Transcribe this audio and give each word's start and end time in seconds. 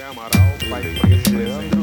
José 0.00 0.08
Amaral, 0.08 0.30
pai 0.70 0.82
preto, 0.98 1.36
Leandro 1.36 1.80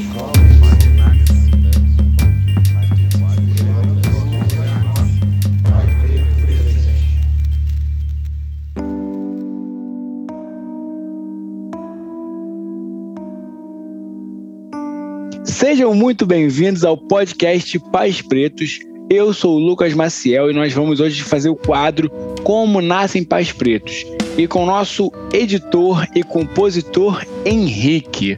Sejam 15.46 15.94
muito 15.94 16.26
bem-vindos 16.26 16.84
ao 16.84 16.98
podcast 16.98 17.78
Pais 17.92 18.22
Pretos. 18.22 18.80
Eu 19.12 19.32
sou 19.32 19.58
o 19.58 19.60
Lucas 19.60 19.94
Maciel 19.94 20.50
e 20.50 20.54
nós 20.54 20.74
vamos 20.74 21.00
hoje 21.00 21.22
fazer 21.22 21.50
o 21.50 21.56
quadro 21.56 22.10
Como 22.44 22.82
Nascem 22.82 23.24
Pais 23.24 23.52
Pretos 23.52 24.06
e 24.38 24.48
com 24.48 24.64
o 24.64 24.66
nosso 24.66 25.12
editor 25.34 26.06
e 26.16 26.24
compositor 26.24 27.26
Henrique. 27.46 28.38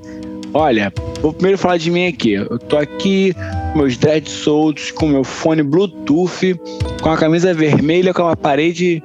Olha, 0.53 0.91
vou 1.21 1.34
primeiro 1.34 1.57
falar 1.57 1.77
de 1.77 1.91
mim 1.91 2.07
aqui. 2.07 2.34
Eu 2.34 2.57
tô 2.57 2.77
aqui 2.77 3.35
com 3.73 3.80
meus 3.80 3.98
dreads 3.98 4.31
soltos, 4.31 4.91
com 4.91 5.07
meu 5.07 5.23
fone 5.23 5.62
Bluetooth, 5.62 6.59
com 7.02 7.09
a 7.09 7.17
camisa 7.17 7.54
vermelha, 7.54 8.13
com 8.13 8.23
uma 8.23 8.35
parede 8.35 9.04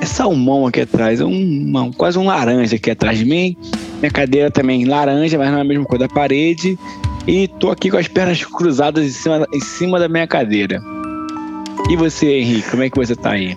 é 0.00 0.06
salmão 0.06 0.66
aqui 0.66 0.82
atrás, 0.82 1.20
é 1.20 1.24
um, 1.24 1.90
quase 1.96 2.16
um 2.18 2.26
laranja 2.26 2.76
aqui 2.76 2.90
atrás 2.90 3.18
de 3.18 3.24
mim. 3.24 3.56
Minha 4.00 4.12
cadeira 4.12 4.50
também 4.50 4.84
laranja, 4.84 5.36
mas 5.36 5.50
não 5.50 5.58
é 5.58 5.60
a 5.60 5.64
mesma 5.64 5.84
cor 5.84 5.98
da 5.98 6.08
parede. 6.08 6.78
E 7.26 7.48
tô 7.48 7.70
aqui 7.70 7.90
com 7.90 7.96
as 7.96 8.06
pernas 8.06 8.42
cruzadas 8.44 9.04
em 9.04 9.10
cima, 9.10 9.46
em 9.52 9.60
cima 9.60 9.98
da 9.98 10.08
minha 10.08 10.26
cadeira. 10.26 10.80
E 11.90 11.96
você, 11.96 12.38
Henrique, 12.38 12.70
como 12.70 12.82
é 12.84 12.90
que 12.90 12.96
você 12.96 13.16
tá 13.16 13.32
aí? 13.32 13.56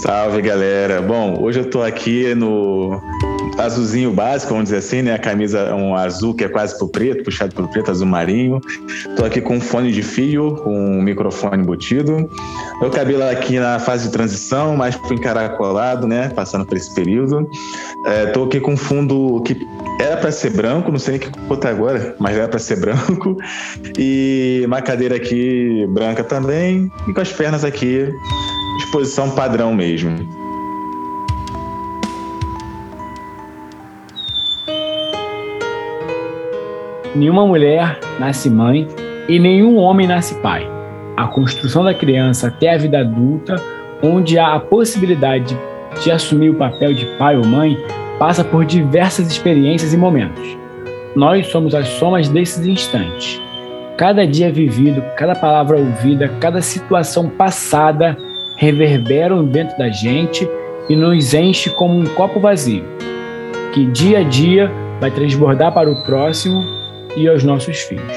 Salve 0.00 0.40
galera! 0.40 1.02
Bom, 1.02 1.38
hoje 1.38 1.60
eu 1.60 1.68
tô 1.68 1.82
aqui 1.82 2.34
no 2.34 2.98
azulzinho 3.58 4.10
básico, 4.10 4.50
vamos 4.52 4.64
dizer 4.64 4.78
assim, 4.78 5.02
né? 5.02 5.14
A 5.14 5.18
camisa 5.18 5.74
um 5.74 5.94
azul 5.94 6.34
que 6.34 6.44
é 6.44 6.48
quase 6.48 6.76
pro 6.78 6.88
preto, 6.88 7.22
puxado 7.22 7.54
pro 7.54 7.68
preto, 7.68 7.90
azul 7.90 8.06
marinho. 8.06 8.58
Tô 9.16 9.24
aqui 9.24 9.40
com 9.40 9.56
um 9.56 9.60
fone 9.60 9.92
de 9.92 10.02
fio, 10.02 10.56
com 10.56 10.74
um 10.74 11.02
microfone 11.02 11.62
embutido. 11.62 12.28
Meu 12.80 12.90
cabelo 12.90 13.22
aqui 13.24 13.58
na 13.58 13.78
fase 13.78 14.06
de 14.06 14.12
transição, 14.12 14.76
mais 14.76 14.96
pro 14.96 15.14
encaracolado, 15.14 16.08
né? 16.08 16.30
Passando 16.30 16.64
por 16.64 16.76
esse 16.76 16.92
período. 16.94 17.48
É, 18.06 18.26
tô 18.26 18.44
aqui 18.44 18.60
com 18.60 18.72
um 18.72 18.76
fundo 18.76 19.42
que 19.44 19.56
era 20.00 20.16
para 20.16 20.32
ser 20.32 20.50
branco, 20.50 20.90
não 20.90 20.98
sei 20.98 21.18
nem 21.18 21.28
o 21.28 21.30
que 21.30 21.40
botar 21.40 21.68
agora, 21.68 22.16
mas 22.18 22.36
era 22.36 22.48
para 22.48 22.58
ser 22.58 22.76
branco. 22.80 23.36
E 23.98 24.62
uma 24.66 24.80
cadeira 24.80 25.16
aqui 25.16 25.86
branca 25.90 26.24
também, 26.24 26.90
e 27.06 27.12
com 27.12 27.20
as 27.20 27.30
pernas 27.30 27.62
aqui 27.62 28.10
disposição 28.76 29.30
padrão 29.30 29.74
mesmo. 29.74 30.42
Nenhuma 37.14 37.46
mulher 37.46 37.98
nasce 38.18 38.48
mãe 38.48 38.88
e 39.28 39.38
nenhum 39.38 39.76
homem 39.76 40.06
nasce 40.06 40.34
pai. 40.36 40.66
A 41.16 41.26
construção 41.26 41.84
da 41.84 41.92
criança 41.92 42.48
até 42.48 42.74
a 42.74 42.78
vida 42.78 43.00
adulta, 43.00 43.56
onde 44.02 44.38
há 44.38 44.54
a 44.54 44.60
possibilidade 44.60 45.56
de 46.02 46.10
assumir 46.10 46.50
o 46.50 46.54
papel 46.54 46.94
de 46.94 47.04
pai 47.18 47.36
ou 47.36 47.44
mãe, 47.44 47.76
passa 48.18 48.42
por 48.42 48.64
diversas 48.64 49.30
experiências 49.30 49.92
e 49.92 49.96
momentos. 49.96 50.56
Nós 51.14 51.48
somos 51.48 51.74
as 51.74 51.86
somas 51.86 52.28
desses 52.28 52.66
instantes. 52.66 53.40
Cada 53.98 54.26
dia 54.26 54.50
vivido, 54.50 55.02
cada 55.16 55.34
palavra 55.34 55.76
ouvida, 55.76 56.28
cada 56.40 56.62
situação 56.62 57.28
passada 57.28 58.16
reverberam 58.62 59.44
dentro 59.44 59.76
da 59.76 59.88
gente 59.88 60.48
e 60.88 60.94
nos 60.94 61.34
enche 61.34 61.68
como 61.70 61.98
um 61.98 62.04
copo 62.14 62.38
vazio, 62.38 62.84
que 63.74 63.84
dia 63.86 64.20
a 64.20 64.22
dia 64.22 64.70
vai 65.00 65.10
transbordar 65.10 65.74
para 65.74 65.90
o 65.90 66.00
próximo 66.04 66.62
e 67.16 67.26
aos 67.26 67.42
nossos 67.42 67.80
filhos. 67.80 68.16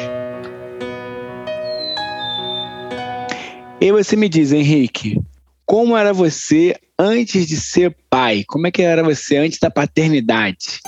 E 3.82 3.92
você 3.92 4.16
me 4.16 4.30
diz, 4.30 4.52
Henrique, 4.52 5.20
como 5.66 5.98
era 5.98 6.14
você 6.14 6.76
antes 6.98 7.48
de 7.48 7.58
ser 7.58 7.96
pai? 8.08 8.44
Como 8.48 8.68
é 8.68 8.72
que 8.72 8.84
era 8.84 9.04
você 9.04 9.38
antes 9.38 9.58
da 9.58 9.72
paternidade? 9.72 10.80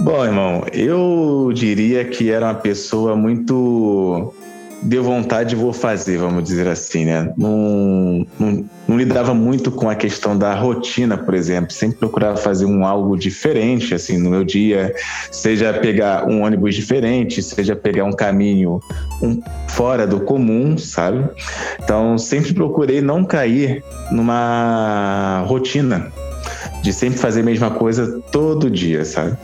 Bom, 0.00 0.24
irmão, 0.24 0.66
eu 0.72 1.52
diria 1.54 2.04
que 2.06 2.28
era 2.28 2.46
uma 2.46 2.54
pessoa 2.56 3.14
muito 3.14 4.34
deu 4.82 5.02
vontade, 5.02 5.56
vou 5.56 5.72
fazer, 5.72 6.18
vamos 6.18 6.44
dizer 6.44 6.68
assim, 6.68 7.04
né? 7.04 7.32
Não, 7.36 8.26
não, 8.38 8.64
não, 8.86 8.96
lidava 8.96 9.34
muito 9.34 9.70
com 9.70 9.88
a 9.88 9.94
questão 9.94 10.36
da 10.36 10.54
rotina, 10.54 11.16
por 11.16 11.34
exemplo. 11.34 11.72
Sempre 11.72 11.98
procurava 11.98 12.36
fazer 12.36 12.66
um 12.66 12.84
algo 12.84 13.16
diferente, 13.16 13.94
assim, 13.94 14.18
no 14.18 14.30
meu 14.30 14.44
dia. 14.44 14.94
Seja 15.30 15.72
pegar 15.74 16.28
um 16.28 16.42
ônibus 16.42 16.74
diferente, 16.74 17.42
seja 17.42 17.74
pegar 17.74 18.04
um 18.04 18.12
caminho 18.12 18.80
um, 19.22 19.40
fora 19.68 20.06
do 20.06 20.20
comum, 20.20 20.76
sabe? 20.78 21.28
Então, 21.82 22.18
sempre 22.18 22.52
procurei 22.52 23.00
não 23.00 23.24
cair 23.24 23.82
numa 24.10 25.44
rotina 25.46 26.12
de 26.82 26.92
sempre 26.92 27.18
fazer 27.18 27.40
a 27.40 27.44
mesma 27.44 27.70
coisa 27.70 28.20
todo 28.30 28.70
dia, 28.70 29.04
sabe? 29.04 29.36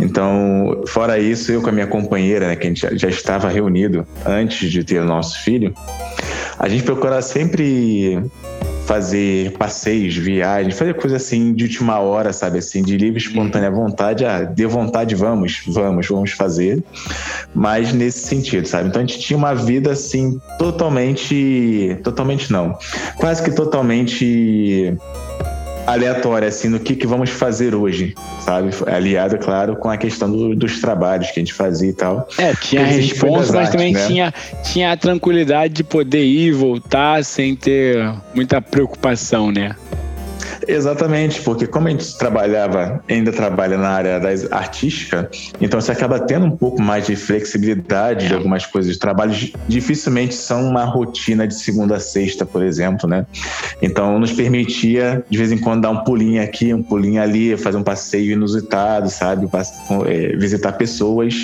Então, 0.00 0.82
fora 0.86 1.18
isso, 1.18 1.52
eu 1.52 1.60
com 1.60 1.68
a 1.68 1.72
minha 1.72 1.86
companheira, 1.86 2.48
né, 2.48 2.56
que 2.56 2.66
a 2.66 2.70
gente 2.70 2.98
já 2.98 3.08
estava 3.08 3.48
reunido 3.48 4.06
antes 4.24 4.70
de 4.70 4.84
ter 4.84 5.00
o 5.00 5.04
nosso 5.04 5.42
filho, 5.42 5.74
a 6.58 6.68
gente 6.68 6.82
procura 6.82 7.20
sempre 7.22 8.20
fazer 8.88 9.52
passeios, 9.58 10.16
viagens, 10.16 10.78
fazer 10.78 10.94
coisa 10.94 11.16
assim 11.16 11.52
de 11.52 11.64
última 11.64 11.98
hora, 11.98 12.32
sabe? 12.32 12.58
Assim, 12.58 12.82
de 12.82 12.96
livre, 12.96 13.20
espontânea 13.20 13.70
vontade. 13.70 14.24
Ah, 14.24 14.44
dê 14.44 14.66
vontade, 14.66 15.14
vamos, 15.14 15.62
vamos, 15.66 16.08
vamos 16.08 16.30
fazer. 16.30 16.82
Mas 17.54 17.92
nesse 17.92 18.26
sentido, 18.26 18.66
sabe? 18.66 18.88
Então 18.88 19.02
a 19.02 19.04
gente 19.04 19.20
tinha 19.20 19.36
uma 19.36 19.54
vida 19.54 19.92
assim, 19.92 20.40
totalmente. 20.58 21.98
Totalmente 22.02 22.50
não. 22.50 22.78
Quase 23.18 23.42
que 23.42 23.50
totalmente 23.50 24.96
aleatória, 25.88 26.48
assim, 26.48 26.68
no 26.68 26.78
que, 26.78 26.94
que 26.94 27.06
vamos 27.06 27.30
fazer 27.30 27.74
hoje, 27.74 28.14
sabe? 28.40 28.70
Aliado, 28.86 29.38
claro, 29.38 29.76
com 29.76 29.88
a 29.88 29.96
questão 29.96 30.30
do, 30.30 30.54
dos 30.54 30.80
trabalhos 30.80 31.30
que 31.30 31.40
a 31.40 31.42
gente 31.42 31.54
fazia 31.54 31.90
e 31.90 31.94
tal. 31.94 32.28
É, 32.36 32.54
tinha 32.54 32.82
a 32.82 32.86
resposta, 32.86 33.52
mas 33.54 33.70
também 33.70 33.94
né? 33.94 34.06
tinha, 34.06 34.34
tinha 34.64 34.92
a 34.92 34.96
tranquilidade 34.96 35.74
de 35.74 35.84
poder 35.84 36.24
ir 36.24 36.48
e 36.48 36.52
voltar 36.52 37.24
sem 37.24 37.56
ter 37.56 38.12
muita 38.34 38.60
preocupação, 38.60 39.50
né? 39.50 39.74
Exatamente, 40.66 41.40
porque 41.42 41.66
como 41.66 41.88
a 41.88 41.90
gente 41.90 42.16
trabalhava, 42.18 43.02
ainda 43.08 43.32
trabalha 43.32 43.76
na 43.76 43.88
área 43.88 44.20
da 44.20 44.28
artística, 44.56 45.30
então 45.60 45.80
você 45.80 45.92
acaba 45.92 46.18
tendo 46.18 46.46
um 46.46 46.50
pouco 46.50 46.80
mais 46.80 47.06
de 47.06 47.16
flexibilidade 47.16 48.28
de 48.28 48.34
algumas 48.34 48.66
coisas. 48.66 48.92
Os 48.92 48.98
trabalhos 48.98 49.52
dificilmente 49.66 50.34
são 50.34 50.68
uma 50.68 50.84
rotina 50.84 51.46
de 51.46 51.54
segunda 51.54 51.96
a 51.96 52.00
sexta, 52.00 52.44
por 52.44 52.62
exemplo, 52.62 53.08
né? 53.08 53.26
Então 53.80 54.18
nos 54.18 54.32
permitia 54.32 55.24
de 55.28 55.38
vez 55.38 55.52
em 55.52 55.58
quando 55.58 55.82
dar 55.82 55.90
um 55.90 56.04
pulinho 56.04 56.42
aqui, 56.42 56.72
um 56.72 56.82
pulinho 56.82 57.22
ali, 57.22 57.56
fazer 57.56 57.76
um 57.76 57.82
passeio 57.82 58.32
inusitado, 58.32 59.08
sabe? 59.10 59.48
É, 60.06 60.36
visitar 60.36 60.72
pessoas 60.72 61.34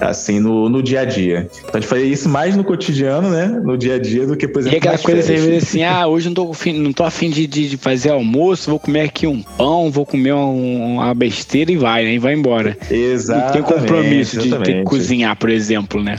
assim 0.00 0.40
no, 0.40 0.68
no 0.68 0.82
dia 0.82 1.00
a 1.00 1.04
dia. 1.04 1.48
Então 1.60 1.72
a 1.74 1.80
gente 1.80 1.88
fazia 1.88 2.06
isso 2.06 2.28
mais 2.28 2.56
no 2.56 2.64
cotidiano, 2.64 3.30
né? 3.30 3.46
No 3.46 3.76
dia 3.76 3.94
a 3.94 3.98
dia 3.98 4.26
do 4.26 4.36
que, 4.36 4.46
por 4.48 4.60
exemplo, 4.60 4.76
e 4.76 4.78
aquela 4.78 4.98
coisa 4.98 5.56
assim, 5.56 5.82
ah, 5.82 6.06
hoje 6.06 6.28
não 6.28 6.34
tô, 6.34 6.52
não 6.74 6.92
tô 6.92 7.04
afim 7.04 7.30
de, 7.30 7.46
de 7.46 7.76
fazer 7.76 8.10
almoço 8.10 8.45
vou 8.54 8.78
comer 8.78 9.00
aqui 9.02 9.26
um 9.26 9.42
pão, 9.42 9.90
vou 9.90 10.06
comer 10.06 10.32
um, 10.32 10.94
uma 10.94 11.14
besteira 11.14 11.72
e 11.72 11.76
vai, 11.76 12.04
né? 12.04 12.14
E 12.14 12.18
vai 12.18 12.34
embora. 12.34 12.76
Exatamente. 12.90 13.58
Não 13.58 13.66
tem 13.68 13.78
compromisso 13.78 14.38
de 14.38 14.50
ter 14.58 14.78
que 14.78 14.82
cozinhar, 14.84 15.36
por 15.36 15.50
exemplo, 15.50 16.02
né? 16.02 16.16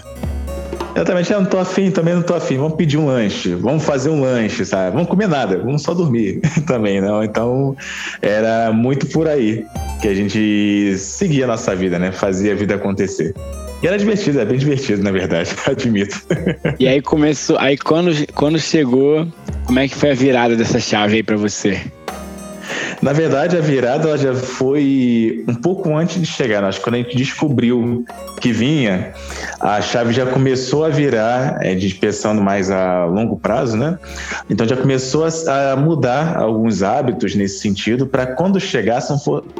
Exatamente, 0.97 1.31
eu 1.31 1.41
não 1.41 1.47
tô 1.47 1.59
afim, 1.59 1.91
também 1.91 2.15
não 2.15 2.23
tô 2.23 2.33
afim. 2.33 2.57
Vamos 2.57 2.75
pedir 2.75 2.97
um 2.97 3.05
lanche, 3.05 3.53
vamos 3.53 3.85
fazer 3.85 4.09
um 4.09 4.19
lanche, 4.19 4.65
sabe? 4.65 4.93
Vamos 4.95 5.07
comer 5.07 5.27
nada, 5.27 5.59
vamos 5.59 5.83
só 5.83 5.93
dormir 5.93 6.41
também, 6.65 6.99
não? 6.99 7.23
Então 7.23 7.77
era 8.19 8.71
muito 8.73 9.05
por 9.05 9.27
aí 9.27 9.63
que 10.01 10.07
a 10.07 10.15
gente 10.15 10.97
seguia 10.97 11.43
a 11.43 11.49
nossa 11.49 11.75
vida, 11.75 11.99
né? 11.99 12.11
Fazia 12.11 12.53
a 12.53 12.55
vida 12.55 12.73
acontecer. 12.73 13.35
E 13.83 13.85
era 13.85 13.95
divertido, 13.95 14.39
era 14.39 14.49
bem 14.49 14.57
divertido, 14.57 15.03
na 15.03 15.11
verdade, 15.11 15.51
admito. 15.69 16.19
E 16.79 16.87
aí 16.87 16.99
começou, 16.99 17.59
aí 17.59 17.77
quando, 17.77 18.11
quando 18.33 18.57
chegou, 18.57 19.27
como 19.65 19.77
é 19.77 19.87
que 19.87 19.93
foi 19.93 20.09
a 20.09 20.15
virada 20.15 20.55
dessa 20.55 20.79
chave 20.79 21.17
aí 21.17 21.23
para 21.23 21.37
você? 21.37 21.79
Na 23.01 23.13
verdade, 23.13 23.55
a 23.55 23.61
virada 23.61 24.09
ela 24.09 24.17
já 24.17 24.33
foi 24.33 25.43
um 25.47 25.53
pouco 25.53 25.95
antes 25.95 26.19
de 26.19 26.25
chegar. 26.25 26.63
Acho 26.63 26.79
que 26.79 26.83
quando 26.83 26.95
a 26.95 26.97
gente 26.97 27.15
descobriu 27.15 28.05
que 28.41 28.51
vinha, 28.51 29.13
a 29.59 29.81
chave 29.81 30.13
já 30.13 30.25
começou 30.25 30.83
a 30.83 30.89
virar, 30.89 31.59
é, 31.61 31.77
pensando 31.99 32.41
mais 32.41 32.71
a 32.71 33.05
longo 33.05 33.37
prazo, 33.37 33.77
né? 33.77 33.97
Então 34.49 34.67
já 34.67 34.75
começou 34.75 35.25
a, 35.25 35.71
a 35.71 35.75
mudar 35.75 36.37
alguns 36.37 36.81
hábitos 36.81 37.35
nesse 37.35 37.59
sentido, 37.59 38.07
para 38.07 38.25
quando 38.25 38.59
chegasse 38.59 39.13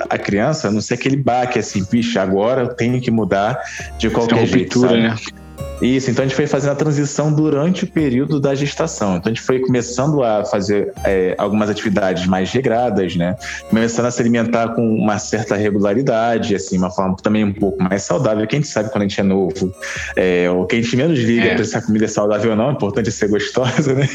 a 0.10 0.18
criança, 0.18 0.72
não 0.72 0.81
ser 0.81 0.95
aquele 0.95 1.18
baque 1.18 1.60
assim, 1.60 1.86
bicho, 1.89 2.19
agora 2.19 2.62
eu 2.62 2.68
tenho 2.69 3.00
que 3.00 3.12
mudar 3.12 3.60
de 3.98 4.10
qualquer 4.10 4.45
jeito. 4.45 4.80
Ruptura, 4.80 5.10
né? 5.10 5.16
Isso, 5.81 6.09
então 6.09 6.24
a 6.24 6.27
gente 6.27 6.35
foi 6.35 6.47
fazendo 6.47 6.71
a 6.71 6.75
transição 6.75 7.31
durante 7.31 7.83
o 7.83 7.88
período 7.88 8.39
da 8.39 8.56
gestação. 8.56 9.18
Então 9.18 9.31
a 9.31 9.35
gente 9.35 9.45
foi 9.45 9.59
começando 9.59 10.24
a 10.24 10.44
fazer 10.44 10.91
é, 11.03 11.35
algumas 11.38 11.69
atividades 11.69 12.25
mais 12.25 12.51
regradas, 12.51 13.15
né? 13.15 13.35
Começando 13.69 14.07
a 14.07 14.12
se 14.12 14.19
alimentar 14.19 14.69
com 14.69 14.81
uma 14.81 15.19
certa 15.19 15.56
regularidade, 15.56 16.56
assim, 16.56 16.77
uma 16.77 16.89
forma 16.89 17.15
também 17.18 17.44
um 17.44 17.53
pouco 17.53 17.81
mais 17.83 18.03
saudável, 18.03 18.47
que 18.47 18.56
a 18.56 18.59
gente 18.59 18.68
sabe 18.68 18.89
quando 18.89 19.03
a 19.03 19.07
gente 19.07 19.19
é 19.19 19.24
novo. 19.24 19.74
É, 20.15 20.50
o 20.50 20.65
que 20.65 20.75
a 20.75 20.81
gente 20.81 20.95
menos 20.95 21.19
liga 21.19 21.45
é. 21.45 21.56
para 21.56 21.63
se 21.63 21.77
a 21.77 21.81
comida 21.81 22.06
é 22.06 22.07
saudável 22.07 22.51
ou 22.51 22.57
não, 22.57 22.69
o 22.69 22.71
importante 22.71 23.09
é 23.09 23.12
ser 23.12 23.29
gostosa, 23.29 23.94
né? 23.94 24.07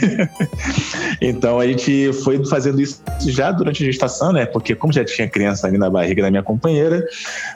então 1.20 1.60
a 1.60 1.66
gente 1.66 2.12
foi 2.24 2.44
fazendo 2.44 2.80
isso 2.80 3.02
já 3.26 3.52
durante 3.52 3.84
a 3.84 3.86
gestação, 3.86 4.32
né? 4.32 4.46
Porque 4.46 4.74
como 4.74 4.92
já 4.92 5.04
tinha 5.04 5.28
criança 5.28 5.68
ali 5.68 5.78
na 5.78 5.88
barriga 5.88 6.22
da 6.22 6.30
minha 6.30 6.42
companheira, 6.42 7.06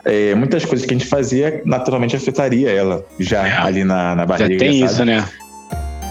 é, 0.04 0.32
muitas 0.36 0.64
coisas 0.64 0.86
que 0.86 0.94
a 0.94 0.96
gente 0.96 1.08
fazia 1.08 1.60
naturalmente 1.64 2.14
afetaria 2.14 2.70
ela 2.70 3.04
já 3.18 3.46
é. 3.46 3.52
ali 3.56 3.82
na, 3.84 3.95
na 4.14 4.26
barriga. 4.26 4.52
Já 4.52 4.58
tem 4.58 4.72
sabe? 4.72 4.92
isso, 4.92 5.04
né? 5.04 5.24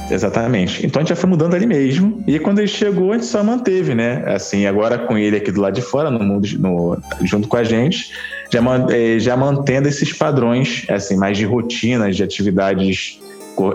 Exatamente. 0.10 0.86
Então 0.86 1.00
a 1.00 1.04
gente 1.04 1.10
já 1.10 1.16
foi 1.16 1.30
mudando 1.30 1.56
ali 1.56 1.66
mesmo. 1.66 2.24
E 2.28 2.38
quando 2.40 2.60
ele 2.60 2.68
chegou, 2.68 3.12
a 3.12 3.16
gente 3.16 3.26
só 3.26 3.44
manteve, 3.44 3.96
né? 3.96 4.24
Assim, 4.28 4.66
agora 4.66 4.98
com 5.00 5.18
ele 5.18 5.38
aqui 5.38 5.52
do 5.52 5.62
lado 5.62 5.74
de 5.74 5.82
fora, 5.82 6.12
no 6.12 6.20
mundo, 6.20 6.48
no, 6.60 6.98
junto 7.24 7.48
com 7.48 7.58
a 7.58 7.64
gente, 7.64 8.12
já, 8.52 8.62
é, 8.92 9.20
já 9.20 9.36
mantendo 9.36 9.88
esses 9.88 10.14
padrões, 10.14 10.86
assim, 10.90 11.18
mais 11.18 11.38
de 11.38 11.46
rotinas, 11.46 12.16
de 12.16 12.24
atividades 12.24 13.20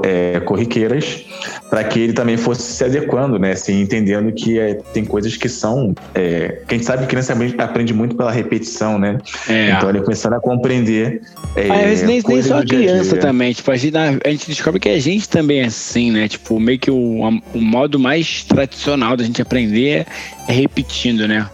é, 0.02 0.40
corriqueiras, 0.40 1.24
para 1.68 1.84
que 1.84 2.00
ele 2.00 2.12
também 2.12 2.36
fosse 2.36 2.62
se 2.72 2.84
adequando, 2.84 3.38
né? 3.38 3.52
Assim, 3.52 3.80
entendendo 3.80 4.32
que 4.32 4.58
é, 4.58 4.74
tem 4.92 5.04
coisas 5.04 5.36
que 5.36 5.48
são. 5.48 5.94
É, 6.14 6.60
que 6.66 6.74
a 6.74 6.78
gente 6.78 6.86
sabe 6.86 7.02
que 7.02 7.08
criança 7.08 7.34
aprende 7.58 7.94
muito 7.94 8.16
pela 8.16 8.30
repetição, 8.30 8.98
né? 8.98 9.18
É. 9.48 9.70
Então 9.70 9.88
ele 9.88 10.00
começando 10.00 10.34
a 10.34 10.40
compreender. 10.40 11.22
É, 11.56 11.70
Às 11.70 11.80
vezes 11.82 12.06
nem, 12.06 12.22
nem 12.26 12.42
só 12.42 12.58
a 12.58 12.64
criança 12.64 13.12
dia. 13.12 13.20
também. 13.20 13.52
Tipo, 13.52 13.70
a 13.70 13.76
gente, 13.76 13.96
a 13.96 14.30
gente 14.30 14.46
descobre 14.46 14.80
que 14.80 14.88
a 14.88 14.98
gente 14.98 15.28
também 15.28 15.60
é 15.60 15.66
assim, 15.66 16.10
né? 16.10 16.28
Tipo, 16.28 16.58
meio 16.58 16.78
que 16.78 16.90
o, 16.90 17.20
o 17.54 17.60
modo 17.60 17.98
mais 17.98 18.44
tradicional 18.44 19.16
da 19.16 19.24
gente 19.24 19.40
aprender 19.40 20.06
é 20.48 20.52
repetindo, 20.52 21.26
né? 21.26 21.46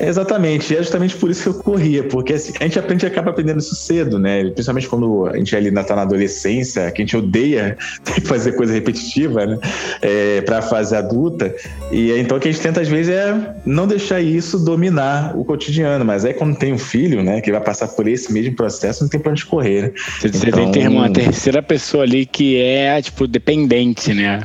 Exatamente, 0.00 0.72
e 0.72 0.76
é 0.76 0.78
justamente 0.78 1.16
por 1.16 1.30
isso 1.30 1.42
que 1.42 1.48
eu 1.48 1.54
corria, 1.62 2.04
porque 2.04 2.34
assim, 2.34 2.52
a 2.60 2.64
gente 2.64 2.78
aprende 2.78 3.06
acaba 3.06 3.30
aprendendo 3.30 3.58
isso 3.58 3.74
cedo, 3.74 4.18
né? 4.18 4.44
Principalmente 4.50 4.88
quando 4.88 5.26
a 5.26 5.36
gente 5.36 5.54
ali 5.56 5.68
ainda 5.68 5.84
tá 5.84 5.96
na 5.96 6.02
adolescência, 6.02 6.90
que 6.90 7.02
a 7.02 7.04
gente 7.04 7.16
odeia 7.16 7.76
ter 8.04 8.14
que 8.14 8.20
fazer 8.22 8.52
coisa 8.52 8.72
repetitiva, 8.72 9.46
né? 9.46 9.58
É, 10.00 10.40
para 10.42 10.62
fase 10.62 10.94
adulta. 10.94 11.54
E 11.90 12.12
então 12.12 12.36
o 12.36 12.40
que 12.40 12.48
a 12.48 12.52
gente 12.52 12.62
tenta 12.62 12.80
às 12.80 12.88
vezes 12.88 13.12
é 13.12 13.54
não 13.64 13.86
deixar 13.86 14.20
isso 14.20 14.58
dominar 14.58 15.36
o 15.36 15.44
cotidiano, 15.44 16.04
mas 16.04 16.24
aí 16.24 16.34
quando 16.34 16.56
tem 16.56 16.72
um 16.72 16.78
filho, 16.78 17.22
né, 17.22 17.40
que 17.40 17.50
vai 17.50 17.60
passar 17.60 17.88
por 17.88 18.06
esse 18.06 18.32
mesmo 18.32 18.54
processo, 18.54 19.02
não 19.02 19.10
tem 19.10 19.20
pra 19.20 19.32
onde 19.32 19.44
correr. 19.44 19.82
Né? 19.82 19.92
Você 20.20 20.48
então... 20.48 20.70
tem 20.70 20.88
uma 20.88 21.10
terceira 21.10 21.62
pessoa 21.62 22.04
ali 22.04 22.26
que 22.26 22.60
é, 22.60 23.00
tipo, 23.02 23.26
dependente, 23.26 24.12
né? 24.14 24.44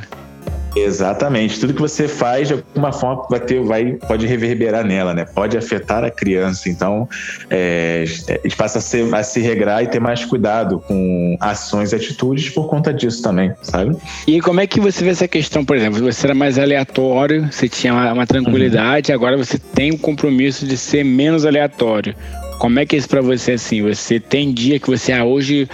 Exatamente. 0.76 1.60
Tudo 1.60 1.74
que 1.74 1.80
você 1.80 2.08
faz, 2.08 2.48
de 2.48 2.54
alguma 2.54 2.92
forma, 2.92 3.26
vai 3.30 3.40
ter, 3.40 3.60
vai, 3.62 3.92
pode 3.92 4.26
reverberar 4.26 4.84
nela, 4.84 5.14
né? 5.14 5.24
Pode 5.24 5.56
afetar 5.56 6.04
a 6.04 6.10
criança. 6.10 6.68
Então, 6.68 7.08
é, 7.48 8.04
a 8.28 8.32
gente 8.42 8.56
passa 8.56 8.78
a, 8.78 8.82
ser, 8.82 9.14
a 9.14 9.22
se 9.22 9.40
regrar 9.40 9.82
e 9.82 9.86
ter 9.86 10.00
mais 10.00 10.24
cuidado 10.24 10.80
com 10.80 11.36
ações 11.40 11.92
e 11.92 11.96
atitudes 11.96 12.50
por 12.50 12.68
conta 12.68 12.92
disso 12.92 13.22
também, 13.22 13.52
sabe? 13.62 13.96
E 14.26 14.40
como 14.40 14.60
é 14.60 14.66
que 14.66 14.80
você 14.80 15.04
vê 15.04 15.10
essa 15.10 15.28
questão, 15.28 15.64
por 15.64 15.76
exemplo? 15.76 16.00
Você 16.00 16.26
era 16.26 16.34
mais 16.34 16.58
aleatório, 16.58 17.48
você 17.50 17.68
tinha 17.68 17.92
uma, 17.92 18.12
uma 18.12 18.26
tranquilidade, 18.26 19.10
uhum. 19.10 19.16
agora 19.16 19.36
você 19.36 19.58
tem 19.58 19.92
o 19.92 19.98
compromisso 19.98 20.66
de 20.66 20.76
ser 20.76 21.04
menos 21.04 21.46
aleatório. 21.46 22.14
Como 22.58 22.78
é 22.78 22.86
que 22.86 22.96
é 22.96 22.98
isso 22.98 23.08
para 23.08 23.20
você 23.20 23.52
assim? 23.52 23.82
Você 23.82 24.18
tem 24.18 24.52
dia 24.52 24.78
que 24.78 24.88
você, 24.88 25.12
ah, 25.12 25.24
hoje 25.24 25.68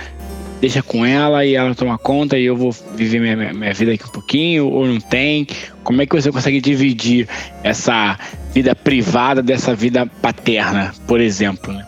deixa 0.61 0.83
com 0.83 1.05
ela 1.05 1.45
e 1.45 1.55
ela 1.55 1.75
toma 1.75 1.97
conta 1.97 2.39
e 2.39 2.45
eu 2.45 2.57
vou 2.57 2.71
viver 2.95 3.21
minha, 3.21 3.53
minha 3.53 3.73
vida 3.73 3.93
aqui 3.93 4.05
um 4.05 4.13
pouquinho, 4.13 4.67
ou 4.67 4.87
não 4.87 5.01
tem? 5.01 5.47
Como 5.83 6.03
é 6.03 6.07
que 6.07 6.15
você 6.15 6.31
consegue 6.31 6.61
dividir 6.61 7.27
essa 7.65 8.19
vida 8.53 8.75
privada 8.75 9.43
dessa 9.43 9.75
vida 9.75 10.07
paterna, 10.21 10.93
por 11.07 11.21
exemplo? 11.21 11.73
Né? 11.73 11.87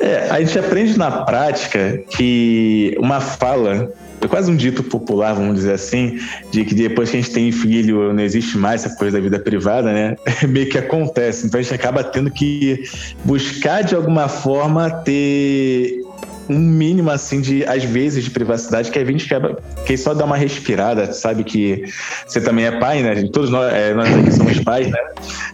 É, 0.00 0.28
a 0.30 0.40
gente 0.40 0.56
aprende 0.58 0.96
na 0.96 1.10
prática 1.10 1.98
que 2.16 2.96
uma 3.00 3.20
fala 3.20 3.92
é 4.20 4.26
quase 4.26 4.50
um 4.50 4.56
dito 4.56 4.82
popular, 4.82 5.34
vamos 5.34 5.56
dizer 5.56 5.72
assim, 5.72 6.18
de 6.50 6.64
que 6.64 6.74
depois 6.74 7.10
que 7.10 7.16
a 7.16 7.20
gente 7.20 7.32
tem 7.32 7.52
filho 7.52 8.12
não 8.12 8.22
existe 8.22 8.58
mais 8.58 8.84
essa 8.84 8.96
coisa 8.96 9.16
da 9.16 9.22
vida 9.22 9.38
privada, 9.38 9.92
né? 9.92 10.16
Meio 10.48 10.68
que 10.68 10.78
acontece. 10.78 11.46
Então 11.46 11.58
a 11.58 11.62
gente 11.62 11.74
acaba 11.74 12.02
tendo 12.02 12.30
que 12.30 12.82
buscar 13.24 13.82
de 13.82 13.94
alguma 13.94 14.28
forma 14.28 14.90
ter 14.90 16.00
um 16.48 16.58
mínimo, 16.58 17.10
assim, 17.10 17.40
de, 17.40 17.64
às 17.64 17.84
vezes, 17.84 18.24
de 18.24 18.30
privacidade, 18.30 18.90
que 18.90 18.98
a 18.98 19.04
gente 19.04 19.28
quer, 19.28 19.40
que 19.84 19.96
só 19.96 20.14
dá 20.14 20.24
uma 20.24 20.36
respirada, 20.36 21.12
sabe 21.12 21.44
que 21.44 21.84
você 22.26 22.40
também 22.40 22.66
é 22.66 22.78
pai, 22.78 23.02
né? 23.02 23.28
Todos 23.32 23.50
nós, 23.50 23.72
é, 23.72 23.92
nós 23.92 24.08
aqui 24.14 24.32
somos 24.32 24.58
pais, 24.60 24.88
né? 24.90 24.98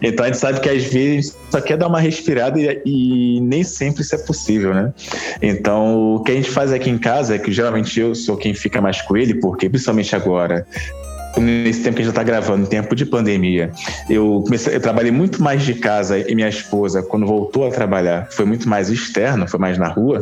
Então 0.02 0.24
a 0.24 0.28
gente 0.28 0.38
sabe 0.38 0.60
que 0.60 0.68
às 0.68 0.84
vezes 0.84 1.36
só 1.50 1.60
quer 1.60 1.76
dar 1.76 1.88
uma 1.88 2.00
respirada 2.00 2.60
e, 2.60 2.82
e, 2.84 3.40
nem 3.40 3.64
sempre 3.64 4.02
isso 4.02 4.14
é 4.14 4.18
possível, 4.18 4.74
né? 4.74 4.92
Então 5.42 6.16
o 6.16 6.22
que 6.22 6.32
a 6.32 6.34
gente 6.34 6.50
faz 6.50 6.72
aqui 6.72 6.90
em 6.90 6.98
casa 6.98 7.36
é 7.36 7.38
que 7.38 7.50
geralmente 7.52 7.98
eu 7.98 8.14
sou 8.14 8.36
quem 8.36 8.54
fica 8.54 8.80
mais 8.80 9.00
com 9.02 9.16
ele, 9.16 9.34
porque 9.34 9.68
principalmente 9.68 10.14
agora 10.14 10.66
nesse 11.40 11.82
tempo 11.82 11.96
que 11.96 12.02
a 12.02 12.04
gente 12.04 12.12
está 12.12 12.22
gravando, 12.22 12.66
tempo 12.66 12.94
de 12.94 13.04
pandemia, 13.06 13.72
eu 14.08 14.42
comecei, 14.44 14.74
eu 14.74 14.80
trabalhei 14.80 15.10
muito 15.10 15.42
mais 15.42 15.62
de 15.62 15.74
casa 15.74 16.18
e 16.18 16.34
minha 16.34 16.48
esposa, 16.48 17.02
quando 17.02 17.26
voltou 17.26 17.66
a 17.66 17.70
trabalhar, 17.70 18.28
foi 18.30 18.44
muito 18.44 18.68
mais 18.68 18.88
externo, 18.88 19.46
foi 19.48 19.58
mais 19.60 19.78
na 19.78 19.88
rua. 19.88 20.20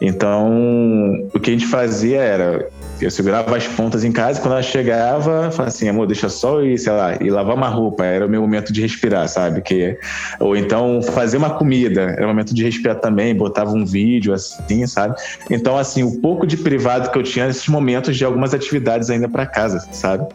Então, 0.00 1.28
o 1.32 1.40
que 1.40 1.50
a 1.50 1.52
gente 1.52 1.66
fazia 1.66 2.20
era 2.20 2.68
eu 3.04 3.10
segurava 3.10 3.56
as 3.56 3.66
pontas 3.66 4.04
em 4.04 4.12
casa 4.12 4.40
quando 4.40 4.52
ela 4.52 4.62
chegava, 4.62 5.50
falava 5.50 5.68
assim, 5.68 5.88
amor, 5.88 6.06
deixa 6.06 6.28
só 6.28 6.62
ir, 6.62 6.78
sei 6.78 6.92
lá, 6.92 7.16
e 7.20 7.30
lavar 7.30 7.56
uma 7.56 7.68
roupa, 7.68 8.04
era 8.04 8.26
o 8.26 8.28
meu 8.28 8.40
momento 8.40 8.72
de 8.72 8.80
respirar, 8.80 9.28
sabe? 9.28 9.62
Que, 9.62 9.98
ou 10.38 10.56
então 10.56 11.02
fazer 11.02 11.36
uma 11.36 11.50
comida, 11.50 12.02
era 12.02 12.24
o 12.24 12.28
momento 12.28 12.54
de 12.54 12.64
respirar 12.64 12.96
também, 12.96 13.34
botava 13.34 13.72
um 13.72 13.84
vídeo 13.84 14.32
assim, 14.32 14.86
sabe? 14.86 15.14
Então, 15.50 15.76
assim, 15.76 16.02
o 16.02 16.20
pouco 16.20 16.46
de 16.46 16.56
privado 16.56 17.10
que 17.10 17.18
eu 17.18 17.22
tinha 17.22 17.46
nesses 17.46 17.68
momentos 17.68 18.16
de 18.16 18.24
algumas 18.24 18.54
atividades 18.54 19.10
ainda 19.10 19.28
para 19.28 19.46
casa, 19.46 19.80
sabe? 19.92 20.26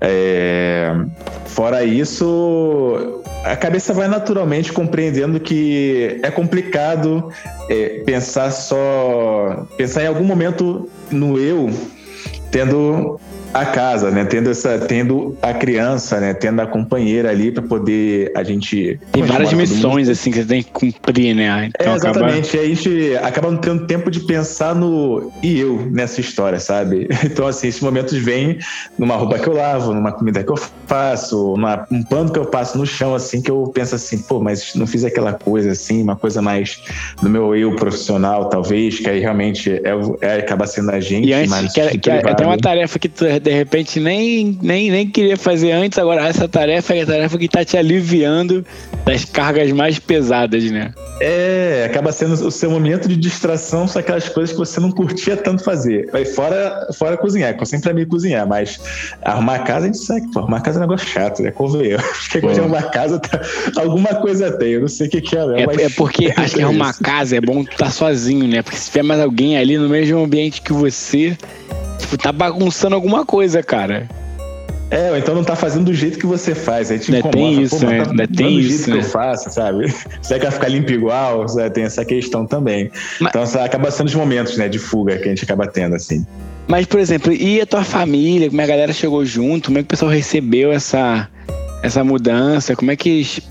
É... 0.00 0.92
Fora 1.46 1.84
isso, 1.84 3.22
a 3.44 3.54
cabeça 3.54 3.92
vai 3.92 4.08
naturalmente 4.08 4.72
compreendendo 4.72 5.38
que 5.38 6.18
é 6.22 6.30
complicado 6.30 7.30
é, 7.68 8.02
pensar 8.04 8.50
só. 8.50 9.64
pensar 9.76 10.02
em 10.02 10.08
algum 10.08 10.24
momento 10.24 10.88
no 11.12 11.38
eu 11.38 11.70
tendo 12.54 13.18
a 13.54 13.64
casa, 13.64 14.10
né? 14.10 14.24
Tendo 14.24 14.50
essa, 14.50 14.78
tendo 14.80 15.38
a 15.40 15.54
criança, 15.54 16.18
né? 16.18 16.34
Tendo 16.34 16.60
a 16.60 16.66
companheira 16.66 17.30
ali 17.30 17.52
para 17.52 17.62
poder 17.62 18.32
a 18.34 18.42
gente. 18.42 18.98
Tem 19.12 19.22
várias 19.22 19.52
missões 19.52 20.08
assim 20.08 20.32
que 20.32 20.38
você 20.38 20.44
tem 20.44 20.62
que 20.62 20.70
cumprir, 20.70 21.34
né? 21.34 21.70
Então 21.74 21.92
é, 21.92 21.96
exatamente. 21.96 22.48
Acaba... 22.48 22.64
a 22.64 22.66
gente 22.66 23.16
acaba 23.16 23.50
não 23.52 23.58
tendo 23.58 23.86
tempo 23.86 24.10
de 24.10 24.20
pensar 24.20 24.74
no 24.74 25.32
e 25.40 25.60
eu 25.60 25.88
nessa 25.90 26.20
história, 26.20 26.58
sabe? 26.58 27.08
Então 27.34 27.46
assim, 27.46 27.68
esses 27.68 27.80
momentos 27.80 28.16
vêm 28.16 28.58
numa 28.98 29.16
roupa 29.16 29.38
que 29.38 29.48
eu 29.48 29.54
lavo, 29.54 29.92
numa 29.92 30.12
comida 30.12 30.42
que 30.44 30.50
eu 30.50 30.56
faço, 30.86 31.56
numa, 31.56 31.86
um 31.90 32.02
pano 32.02 32.30
que 32.32 32.38
eu 32.38 32.46
passo 32.46 32.76
no 32.76 32.86
chão, 32.86 33.14
assim 33.14 33.40
que 33.40 33.50
eu 33.50 33.70
penso 33.74 33.94
assim, 33.94 34.18
pô, 34.18 34.40
mas 34.40 34.74
não 34.74 34.86
fiz 34.86 35.04
aquela 35.04 35.32
coisa 35.32 35.72
assim, 35.72 36.02
uma 36.02 36.16
coisa 36.16 36.42
mais 36.42 36.80
do 37.20 37.28
meu 37.28 37.54
eu 37.56 37.74
profissional, 37.76 38.48
talvez, 38.48 38.98
que 38.98 39.08
aí 39.08 39.20
realmente 39.20 39.70
é, 39.70 39.82
é 40.20 40.38
acaba 40.38 40.66
sendo 40.66 40.90
a 40.90 41.00
gente. 41.00 41.28
E 41.28 41.32
antes, 41.32 41.72
que, 41.72 41.98
que 41.98 42.10
é 42.10 42.18
até 42.18 42.44
uma 42.44 42.58
tarefa 42.58 42.98
que 42.98 43.08
tu 43.08 43.24
de 43.44 43.52
repente 43.52 44.00
nem, 44.00 44.58
nem, 44.62 44.90
nem 44.90 45.06
queria 45.06 45.36
fazer 45.36 45.72
antes, 45.72 45.98
agora 45.98 46.26
essa 46.26 46.48
tarefa 46.48 46.94
é 46.94 47.02
a 47.02 47.06
tarefa 47.06 47.36
que 47.36 47.44
está 47.44 47.62
te 47.62 47.76
aliviando 47.76 48.64
das 49.04 49.26
cargas 49.26 49.70
mais 49.70 49.98
pesadas, 49.98 50.64
né? 50.70 50.94
É, 51.20 51.84
acaba 51.88 52.10
sendo 52.10 52.32
o 52.32 52.50
seu 52.50 52.70
momento 52.70 53.06
de 53.06 53.16
distração, 53.16 53.86
são 53.86 54.00
aquelas 54.00 54.28
coisas 54.30 54.52
que 54.52 54.58
você 54.58 54.80
não 54.80 54.90
curtia 54.90 55.36
tanto 55.36 55.62
fazer. 55.62 56.08
Aí 56.14 56.24
fora, 56.24 56.88
fora 56.98 57.18
cozinhar, 57.18 57.54
que 57.54 57.62
eu 57.62 57.66
sempre 57.66 57.90
amei 57.90 58.06
cozinhar, 58.06 58.48
mas 58.48 58.80
arrumar 59.22 59.56
a 59.56 59.58
casa 59.58 59.84
a 59.84 59.86
gente 59.86 59.98
sabe, 59.98 60.22
pô, 60.32 60.38
arrumar 60.40 60.56
a 60.56 60.60
casa 60.60 60.78
é 60.78 60.80
um 60.80 60.88
negócio 60.88 61.06
chato, 61.06 61.42
né? 61.42 61.50
Convenhamos. 61.50 62.04
Acho 62.10 62.30
que 62.30 62.40
quando 62.40 62.58
arrumar 62.58 62.78
a 62.78 62.82
casa, 62.90 63.18
tá, 63.18 63.40
alguma 63.76 64.14
coisa 64.14 64.50
tem, 64.52 64.72
eu 64.72 64.80
não 64.80 64.88
sei 64.88 65.06
o 65.06 65.10
que, 65.10 65.20
que 65.20 65.36
é. 65.36 65.40
É, 65.40 65.82
é, 65.82 65.84
é 65.84 65.90
porque 65.90 66.32
acho 66.36 66.54
que 66.56 66.62
arrumar 66.62 66.94
casa 66.94 67.36
é 67.36 67.40
bom 67.42 67.62
tu 67.62 67.72
estar 67.72 67.86
tá 67.86 67.90
sozinho, 67.90 68.48
né? 68.48 68.62
Porque 68.62 68.78
se 68.78 68.90
tiver 68.90 69.02
mais 69.02 69.20
alguém 69.20 69.58
ali 69.58 69.76
no 69.76 69.88
mesmo 69.88 70.18
ambiente 70.18 70.62
que 70.62 70.72
você, 70.72 71.36
Tipo, 71.98 72.18
tá 72.18 72.32
bagunçando 72.32 72.94
alguma 72.94 73.24
coisa, 73.24 73.62
cara. 73.62 74.08
É, 74.90 75.10
ou 75.10 75.16
então 75.16 75.34
não 75.34 75.42
tá 75.42 75.56
fazendo 75.56 75.86
do 75.86 75.94
jeito 75.94 76.18
que 76.18 76.26
você 76.26 76.54
faz. 76.54 76.90
Aí 76.90 76.98
te 76.98 77.10
incomoda. 77.10 77.36
Tem 77.36 77.62
isso, 77.62 77.80
Pô, 77.80 77.86
né? 77.86 78.04
Tá 78.04 78.12
tem 78.14 78.26
do 78.26 78.60
isso, 78.60 78.68
jeito 78.68 78.90
né? 78.90 78.98
que 78.98 79.04
eu 79.04 79.10
faço, 79.10 79.50
sabe? 79.50 79.92
Você 80.22 80.38
quer 80.38 80.52
ficar 80.52 80.68
limpo 80.68 80.92
igual, 80.92 81.48
sabe? 81.48 81.70
tem 81.70 81.84
essa 81.84 82.04
questão 82.04 82.46
também. 82.46 82.90
Mas... 83.20 83.34
Então 83.34 83.64
acaba 83.64 83.90
sendo 83.90 84.08
os 84.08 84.14
momentos, 84.14 84.56
né, 84.56 84.68
de 84.68 84.78
fuga 84.78 85.16
que 85.16 85.24
a 85.24 85.28
gente 85.28 85.44
acaba 85.44 85.66
tendo, 85.66 85.96
assim. 85.96 86.24
Mas, 86.66 86.86
por 86.86 87.00
exemplo, 87.00 87.32
e 87.32 87.60
a 87.60 87.66
tua 87.66 87.82
família? 87.82 88.48
Como 88.48 88.60
é 88.60 88.64
a 88.64 88.66
galera 88.66 88.92
chegou 88.92 89.24
junto? 89.24 89.66
Como 89.66 89.78
é 89.78 89.82
que 89.82 89.86
o 89.86 89.88
pessoal 89.88 90.10
recebeu 90.10 90.72
essa, 90.72 91.28
essa 91.82 92.04
mudança? 92.04 92.76
Como 92.76 92.90
é 92.90 92.96
que 92.96 93.42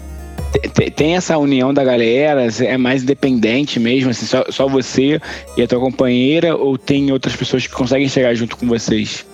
Tem, 0.73 0.91
tem 0.91 1.15
essa 1.15 1.37
união 1.37 1.73
da 1.73 1.83
galera? 1.83 2.47
É 2.61 2.77
mais 2.77 3.03
independente 3.03 3.79
mesmo, 3.79 4.11
assim, 4.11 4.25
só, 4.25 4.45
só 4.49 4.67
você 4.67 5.19
e 5.57 5.61
a 5.61 5.67
tua 5.67 5.79
companheira, 5.79 6.55
ou 6.55 6.77
tem 6.77 7.11
outras 7.11 7.35
pessoas 7.35 7.65
que 7.65 7.73
conseguem 7.73 8.07
chegar 8.07 8.33
junto 8.35 8.55
com 8.57 8.67
vocês? 8.67 9.25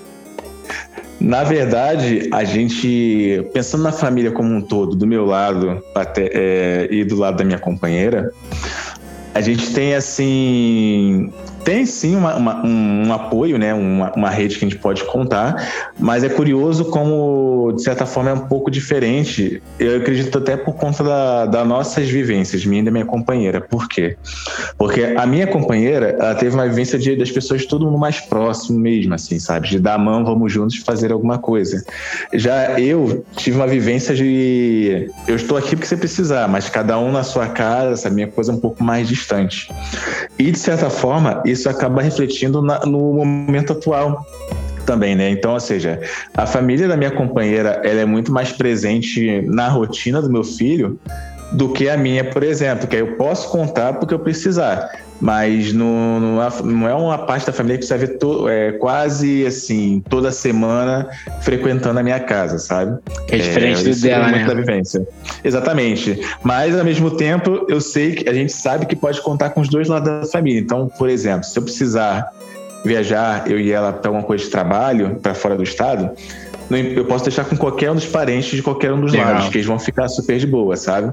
Na 1.20 1.44
verdade, 1.44 2.30
a 2.32 2.46
gente, 2.46 3.46
pensando 3.54 3.84
na 3.84 3.92
família 3.92 4.32
como 4.32 4.54
um 4.54 4.62
todo, 4.62 4.96
do 4.96 5.06
meu 5.06 5.26
lado 5.26 5.84
até, 5.94 6.30
é, 6.34 6.88
e 6.90 7.04
do 7.04 7.18
lado 7.18 7.38
da 7.38 7.44
minha 7.44 7.60
companheira, 7.60 8.32
a 9.34 9.42
gente 9.42 9.74
tem 9.74 9.96
assim 9.96 11.32
tem 11.64 11.86
sim 11.86 12.16
uma, 12.16 12.36
uma, 12.36 12.66
um, 12.66 13.08
um, 13.08 13.14
apoio, 13.14 13.58
né? 13.58 13.74
Uma, 13.74 14.12
uma, 14.14 14.30
rede 14.30 14.58
que 14.58 14.66
a 14.66 14.70
gente 14.70 14.80
pode 14.80 15.04
contar, 15.04 15.56
mas 16.00 16.24
é 16.24 16.30
curioso 16.30 16.86
como, 16.86 17.74
de 17.76 17.84
certa 17.84 18.06
forma, 18.06 18.30
é 18.30 18.34
um 18.34 18.48
pouco 18.48 18.72
diferente. 18.72 19.62
Eu 19.78 19.98
acredito 19.98 20.38
até 20.38 20.56
por 20.58 20.74
conta 20.74 21.04
da, 21.04 21.46
das 21.46 21.68
nossas 21.68 22.10
vivências, 22.10 22.66
minha 22.66 22.82
e 22.82 22.86
da 22.86 22.92
minha 22.92 23.06
companheira. 23.06 23.62
Por 23.62 23.88
quê? 23.88 24.18
Porque 24.78 25.04
a 25.04 25.26
minha 25.26 25.48
companheira, 25.48 26.16
ela 26.20 26.36
teve 26.36 26.56
uma 26.56 26.68
vivência 26.68 26.98
de, 26.98 27.16
das 27.16 27.30
pessoas 27.30 27.66
todo 27.66 27.86
mundo 27.86 27.98
mais 27.98 28.20
próximo 28.20 28.80
mesmo, 28.80 29.14
assim, 29.14 29.40
sabe? 29.40 29.70
De 29.70 29.80
dar 29.80 29.96
a 29.96 29.98
mão, 29.98 30.24
vamos 30.26 30.52
juntos 30.52 30.78
fazer 30.78 31.12
alguma 31.12 31.38
coisa. 31.38 31.84
Já 32.34 32.80
eu 32.80 33.26
tive 33.36 33.58
uma 33.58 33.68
vivência 33.68 34.16
de 34.16 35.10
eu 35.28 35.36
estou 35.36 35.58
aqui 35.58 35.76
porque 35.76 35.88
você 35.88 35.98
precisar, 35.98 36.48
mas 36.48 36.70
cada 36.70 36.98
um 36.98 37.12
na 37.12 37.24
sua 37.24 37.48
casa, 37.48 37.94
essa 37.94 38.10
minha 38.10 38.28
coisa 38.28 38.52
um 38.52 38.60
pouco 38.60 38.84
mais 38.84 39.08
distante. 39.08 39.19
E, 40.38 40.52
de 40.52 40.60
certa 40.60 40.90
forma, 40.90 41.42
isso 41.46 41.70
acaba 41.70 42.02
refletindo 42.02 42.62
na, 42.62 42.80
no 42.86 43.14
momento 43.14 43.74
atual 43.74 44.26
também, 44.86 45.16
né? 45.16 45.30
Então, 45.30 45.54
ou 45.54 45.60
seja, 45.60 46.02
a 46.36 46.48
família 46.48 46.88
da 46.88 46.98
minha 46.98 47.12
companheira, 47.12 47.82
ela 47.84 48.02
é 48.02 48.06
muito 48.06 48.32
mais 48.32 48.52
presente 48.52 49.42
na 49.44 49.68
rotina 49.68 50.22
do 50.22 50.32
meu 50.32 50.44
filho 50.44 51.00
do 51.52 51.72
que 51.72 51.90
a 51.90 51.98
minha, 51.98 52.24
por 52.24 52.44
exemplo, 52.44 52.88
que 52.88 52.96
eu 52.96 53.16
posso 53.16 53.50
contar 53.50 53.94
porque 53.94 54.14
eu 54.14 54.20
precisar, 54.20 54.90
mas 55.20 55.74
não, 55.74 56.20
não, 56.64 56.88
é 56.88 56.94
uma 56.94 57.18
parte 57.18 57.46
da 57.46 57.52
família 57.52 57.78
que 57.78 57.86
você 57.86 57.98
vê 57.98 58.08
to, 58.08 58.48
é, 58.48 58.72
quase 58.74 59.46
assim, 59.46 60.02
toda 60.10 60.32
semana 60.32 61.10
frequentando 61.42 62.00
a 62.00 62.04
minha 62.04 62.20
casa, 62.20 62.58
sabe? 62.58 62.98
É 63.28 63.38
diferente 63.38 63.82
é, 63.82 63.94
do 63.94 64.02
dela, 64.02 64.32
né? 64.32 64.46
Da 64.46 64.54
vivência. 64.54 65.06
Exatamente. 65.44 66.20
Mas, 66.44 66.78
ao 66.78 66.86
mesmo 66.86 67.12
tempo, 67.12 67.66
eu 67.68 67.82
sei 67.82 68.14
que 68.16 68.30
a 68.30 68.34
gente 68.34 68.54
sabe 68.54 68.86
que 68.86 68.96
pode 68.96 69.22
contar 69.22 69.50
com 69.50 69.62
os 69.62 69.70
dois 69.70 69.88
lados 69.88 70.08
da 70.10 70.26
família. 70.26 70.60
Então, 70.60 70.88
por 70.88 71.10
exemplo, 71.10 71.44
se 71.44 71.58
eu 71.58 71.64
precisar 71.64 72.32
viajar, 72.84 73.50
eu 73.52 73.60
e 73.60 73.72
ela, 73.72 73.92
para 73.92 74.10
alguma 74.10 74.24
coisa 74.24 74.44
de 74.44 74.50
trabalho, 74.50 75.20
para 75.22 75.34
fora 75.34 75.56
do 75.56 75.64
estado, 75.64 76.12
eu 76.70 77.06
posso 77.06 77.24
deixar 77.24 77.46
com 77.46 77.58
qualquer 77.58 77.92
um 77.92 77.96
dos 77.96 78.06
parentes 78.06 78.52
de 78.52 78.62
qualquer 78.62 78.94
um 78.94 79.02
dos 79.02 79.12
Legal. 79.12 79.34
lados, 79.34 79.50
que 79.50 79.58
eles 79.58 79.66
vão 79.66 79.80
ficar 79.80 80.08
super 80.08 80.38
de 80.38 80.46
boa, 80.46 80.76
sabe? 80.76 81.12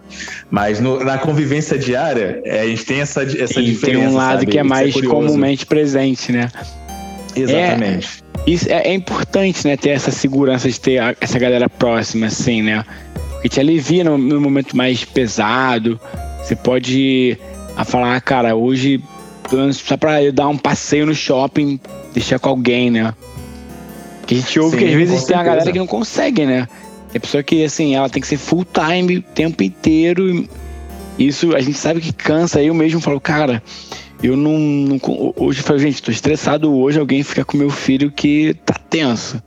Mas 0.50 0.80
no, 0.80 1.02
na 1.02 1.18
convivência 1.18 1.78
diária, 1.78 2.42
é, 2.44 2.60
a 2.60 2.66
gente 2.66 2.84
tem 2.84 3.00
essa, 3.00 3.22
essa 3.22 3.60
e 3.60 3.64
diferença. 3.64 4.00
Tem 4.00 4.08
um 4.08 4.14
lado 4.14 4.40
sabe? 4.40 4.52
que 4.52 4.58
é 4.58 4.60
Isso 4.60 4.68
mais 4.68 4.96
é 4.96 5.02
comumente 5.02 5.64
presente, 5.64 6.30
né? 6.30 6.50
Exatamente. 7.34 8.22
É, 8.22 8.50
isso 8.50 8.70
é, 8.70 8.88
é, 8.88 8.94
importante, 8.94 9.66
né, 9.66 9.76
ter 9.76 9.90
essa 9.90 10.10
segurança 10.10 10.68
de 10.68 10.78
ter 10.78 10.98
a, 10.98 11.16
essa 11.20 11.38
galera 11.38 11.68
próxima, 11.68 12.26
assim, 12.26 12.62
né? 12.62 12.84
Porque 13.32 13.48
te 13.48 13.60
alivia 13.60 14.04
no, 14.04 14.16
no 14.18 14.40
momento 14.40 14.76
mais 14.76 15.04
pesado. 15.04 15.98
Você 16.42 16.54
pode 16.54 17.38
a 17.76 17.84
falar, 17.84 18.16
ah, 18.16 18.20
cara, 18.20 18.54
hoje, 18.54 19.02
só 19.72 19.96
pra 19.96 20.22
eu 20.22 20.32
dar 20.32 20.48
um 20.48 20.56
passeio 20.56 21.06
no 21.06 21.14
shopping, 21.14 21.78
deixar 22.14 22.38
com 22.38 22.48
alguém, 22.48 22.90
né? 22.90 23.14
Que 24.26 24.34
a 24.34 24.38
gente 24.38 24.58
ouve 24.58 24.78
Sim, 24.78 24.84
que 24.84 24.90
às 24.90 24.96
vezes 24.96 25.24
tem 25.24 25.36
a 25.36 25.42
galera 25.42 25.72
que 25.72 25.78
não 25.78 25.86
consegue, 25.86 26.44
né? 26.44 26.68
Tem 27.10 27.20
pessoa 27.20 27.42
que, 27.42 27.64
assim, 27.64 27.94
ela 27.94 28.08
tem 28.08 28.20
que 28.20 28.26
ser 28.26 28.36
full 28.36 28.64
time 28.64 29.18
o 29.18 29.22
tempo 29.22 29.62
inteiro. 29.62 30.46
Isso 31.18 31.54
a 31.54 31.60
gente 31.60 31.78
sabe 31.78 32.00
que 32.00 32.12
cansa. 32.12 32.62
Eu 32.62 32.74
mesmo 32.74 33.00
falo, 33.00 33.20
cara, 33.20 33.62
eu 34.22 34.36
não. 34.36 34.58
não 34.58 35.00
hoje 35.36 35.60
eu 35.60 35.64
falo, 35.64 35.78
gente, 35.78 36.02
tô 36.02 36.10
estressado 36.10 36.74
hoje. 36.76 36.98
Alguém 36.98 37.22
fica 37.22 37.44
com 37.44 37.56
meu 37.56 37.70
filho 37.70 38.10
que 38.10 38.54
tá 38.64 38.74
tenso. 38.74 39.42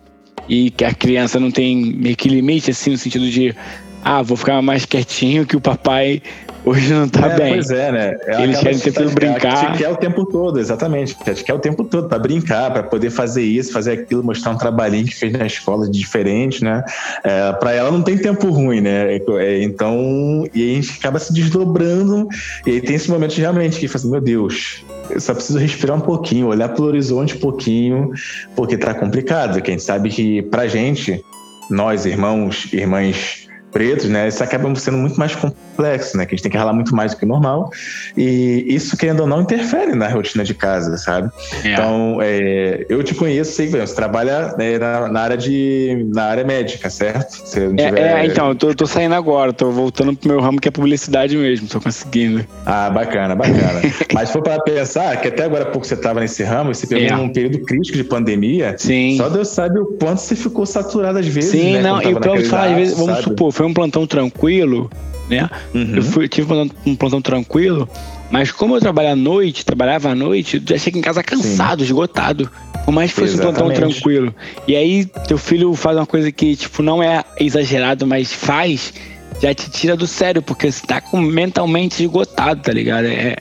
E 0.48 0.72
que 0.72 0.84
a 0.84 0.94
criança 0.94 1.40
não 1.40 1.52
tem 1.52 1.76
meio 1.76 2.16
que 2.16 2.28
limite, 2.28 2.72
assim, 2.72 2.90
no 2.90 2.98
sentido 2.98 3.30
de, 3.30 3.56
ah, 4.04 4.24
vou 4.24 4.36
ficar 4.36 4.62
mais 4.62 4.84
quietinho 4.86 5.46
que 5.46 5.56
o 5.56 5.62
papai 5.62 6.24
Hoje 6.66 6.94
não 6.94 7.08
tá 7.08 7.28
é, 7.28 7.38
bem. 7.38 7.54
Pois 7.54 7.70
é, 7.72 7.92
né? 7.92 8.18
Ela 8.28 8.44
Eles 8.44 8.60
querem 8.60 8.80
ter 8.80 8.92
tudo 8.92 9.12
brincar. 9.12 9.78
Quer 9.78 9.90
o 9.90 9.96
tempo 9.96 10.26
todo, 10.26 10.60
exatamente. 10.60 11.16
A 11.26 11.30
gente 11.32 11.44
quer 11.44 11.54
o 11.54 11.60
tempo 11.60 11.84
todo 11.84 12.08
para 12.08 12.20
brincar, 12.20 12.72
para 12.72 12.84
poder 12.84 13.10
fazer 13.10 13.44
isso, 13.44 13.72
fazer 13.72 13.94
aquilo, 13.94 14.24
mostrar 14.24 14.52
um 14.52 14.58
trabalhinho 14.58 15.06
que 15.06 15.16
fez 15.16 15.32
na 15.34 15.46
escola 15.46 15.90
diferente, 15.90 16.64
né? 16.64 16.84
É, 17.24 17.54
para 17.54 17.74
ela 17.74 17.92
não 17.92 18.02
tem 18.02 18.18
tempo 18.18 18.50
ruim, 18.50 18.82
né? 18.82 19.16
É, 19.16 19.64
então, 19.64 20.46
e 20.54 20.72
a 20.72 20.76
gente 20.76 20.98
acaba 21.00 21.18
se 21.20 21.34
desdobrando. 21.34 22.28
E 22.66 22.72
aí 22.72 22.82
tem 22.82 22.96
esse 22.96 23.10
momento 23.10 23.38
realmente 23.38 23.80
que 23.80 23.88
faz 23.88 24.04
assim, 24.04 24.12
meu 24.12 24.22
Deus, 24.22 24.84
eu 25.10 25.20
só 25.20 25.34
preciso 25.34 25.58
respirar 25.58 25.98
um 25.98 26.02
pouquinho, 26.02 26.48
olhar 26.48 26.70
para 26.70 26.84
o 26.84 26.86
horizonte 26.86 27.36
um 27.36 27.40
pouquinho, 27.40 28.12
porque 28.56 28.78
tá 28.78 28.94
complicado. 28.94 29.62
Que 29.62 29.72
a 29.72 29.74
gente 29.74 29.84
sabe 29.84 30.10
que 30.10 30.42
pra 30.44 30.68
gente, 30.68 31.24
nós, 31.70 32.06
irmãos, 32.06 32.72
irmãs 32.74 33.49
pretos, 33.72 34.10
né, 34.10 34.28
isso 34.28 34.44
acaba 34.44 34.74
sendo 34.76 34.98
muito 34.98 35.20
mais 35.20 35.36
complexo, 35.36 36.18
né, 36.18 36.26
que 36.26 36.34
a 36.34 36.36
gente 36.36 36.44
tem 36.44 36.52
que 36.52 36.58
ralar 36.58 36.74
muito 36.74 36.96
mais 36.96 37.14
do 37.14 37.18
que 37.18 37.26
o 37.26 37.28
normal, 37.28 37.72
e 38.18 38.66
isso, 38.68 38.98
querendo 38.98 39.22
ou 39.22 39.28
não, 39.28 39.42
interfere 39.42 39.96
na 39.96 40.08
rotina 40.08 40.44
de 40.44 40.54
casa, 40.54 40.98
sabe? 40.98 41.30
É. 41.64 41.74
Então, 41.74 42.20
é, 42.22 42.86
eu 42.90 43.04
te 43.04 43.16
conheço, 43.16 43.54
sei, 43.54 43.68
você 43.68 43.96
trabalha 43.96 44.56
né, 44.58 44.78
na, 44.78 45.08
na, 45.08 45.22
área 45.22 45.38
de, 45.38 46.08
na 46.14 46.24
área 46.26 46.44
médica, 46.44 46.90
certo? 46.90 47.48
Se 47.48 47.60
é, 47.60 47.68
tiver... 47.68 48.00
é, 48.00 48.26
então, 48.26 48.50
eu 48.50 48.56
tô, 48.56 48.74
tô, 48.74 48.88
saindo 48.88 49.16
agora, 49.16 49.54
tô 49.54 49.72
voltando 49.72 50.16
pro 50.16 50.30
meu 50.30 50.40
ramo 50.40 50.60
que 50.60 50.68
é 50.68 50.72
publicidade 50.72 51.38
mesmo, 51.38 51.68
tô 51.68 51.80
conseguindo. 51.80 52.46
Ah, 52.66 52.90
bacana, 52.90 53.36
bacana. 53.36 53.82
Mas 54.14 54.30
se 54.30 54.34
for 54.34 54.42
para 54.42 54.62
pensar, 54.62 55.20
que 55.22 55.28
até 55.28 55.44
agora 55.44 55.66
pouco 55.66 55.86
você 55.86 55.96
tava 55.96 56.20
nesse 56.20 56.44
ramo, 56.44 56.74
você 56.74 56.88
pegou 56.88 57.06
é. 57.06 57.16
num 57.16 57.30
período 57.32 57.60
crítico 57.60 57.98
de 57.98 58.04
pandemia, 58.04 58.76
Sim. 58.78 59.18
só 59.18 59.30
Deus 59.30 59.48
sabe 59.50 59.80
o 59.80 59.86
quanto 59.86 60.20
você 60.20 60.36
ficou 60.36 60.66
saturado 60.66 61.20
às 61.20 61.28
vezes, 61.28 61.52
Sim, 61.52 61.74
né? 61.74 61.82
não, 61.82 62.02
e 62.02 62.14
o 62.14 62.20
pior 62.20 62.38
às 62.38 62.76
vezes, 62.76 62.98
vamos 62.98 63.16
sabe? 63.16 63.24
supor, 63.24 63.52
foi 63.60 63.66
um 63.66 63.74
plantão 63.74 64.08
tranquilo, 64.08 64.90
né? 65.30 65.50
Uhum. 65.74 65.98
Eu 65.98 66.02
fui, 66.02 66.30
tive 66.30 66.54
um 66.86 66.96
plantão 66.96 67.22
tranquilo, 67.22 67.90
mas 68.32 68.54
como 68.54 68.78
eu 68.78 68.80
trabalho 68.80 69.10
à 69.10 69.16
noite, 69.18 69.66
trabalhava 69.66 70.12
à 70.12 70.16
noite, 70.16 70.64
já 70.66 70.78
chego 70.78 70.98
em 70.98 71.02
casa 71.02 71.22
cansado, 71.22 71.80
Sim. 71.80 71.88
esgotado. 71.88 72.50
Por 72.86 72.94
mais 72.94 73.12
que 73.12 73.20
fosse 73.20 73.34
Exatamente. 73.34 73.62
um 73.62 73.66
plantão 73.66 73.90
tranquilo. 73.90 74.34
E 74.66 74.78
aí, 74.78 75.06
teu 75.28 75.38
filho 75.38 75.74
faz 75.74 75.98
uma 75.98 76.06
coisa 76.06 76.32
que, 76.32 76.56
tipo, 76.56 76.82
não 76.82 77.04
é 77.04 77.22
exagerado, 77.38 78.08
mas 78.08 78.32
faz, 78.32 78.94
já 79.42 79.54
te 79.54 79.70
tira 79.70 79.98
do 79.98 80.08
sério, 80.08 80.42
porque 80.42 80.72
você 80.72 80.88
tá 80.88 81.02
com, 81.02 81.20
mentalmente 81.20 82.02
esgotado, 82.02 82.62
tá 82.62 82.72
ligado? 82.72 83.08
É, 83.08 83.36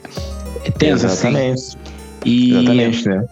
é 0.65 0.71
tenso, 0.71 1.05
assim. 1.05 1.29
Exatamente. 1.29 1.53
assim. 1.53 1.77
E 2.25 2.51
Exatamente, 2.51 3.07
né? 3.07 3.25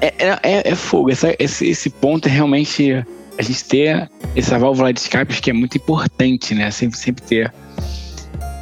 É, 0.00 0.14
é, 0.16 0.38
é, 0.44 0.62
é 0.70 0.74
fogo. 0.76 1.10
Essa, 1.10 1.34
esse, 1.40 1.68
esse 1.68 1.90
ponto 1.90 2.28
é 2.28 2.30
realmente 2.30 3.04
a 3.38 3.42
gente 3.42 3.64
ter 3.64 4.10
essa 4.36 4.58
válvula 4.58 4.92
de 4.92 5.00
escape 5.00 5.40
que 5.40 5.50
é 5.50 5.52
muito 5.52 5.76
importante, 5.76 6.54
né? 6.54 6.70
Sempre, 6.70 6.98
sempre 6.98 7.22
ter. 7.22 7.52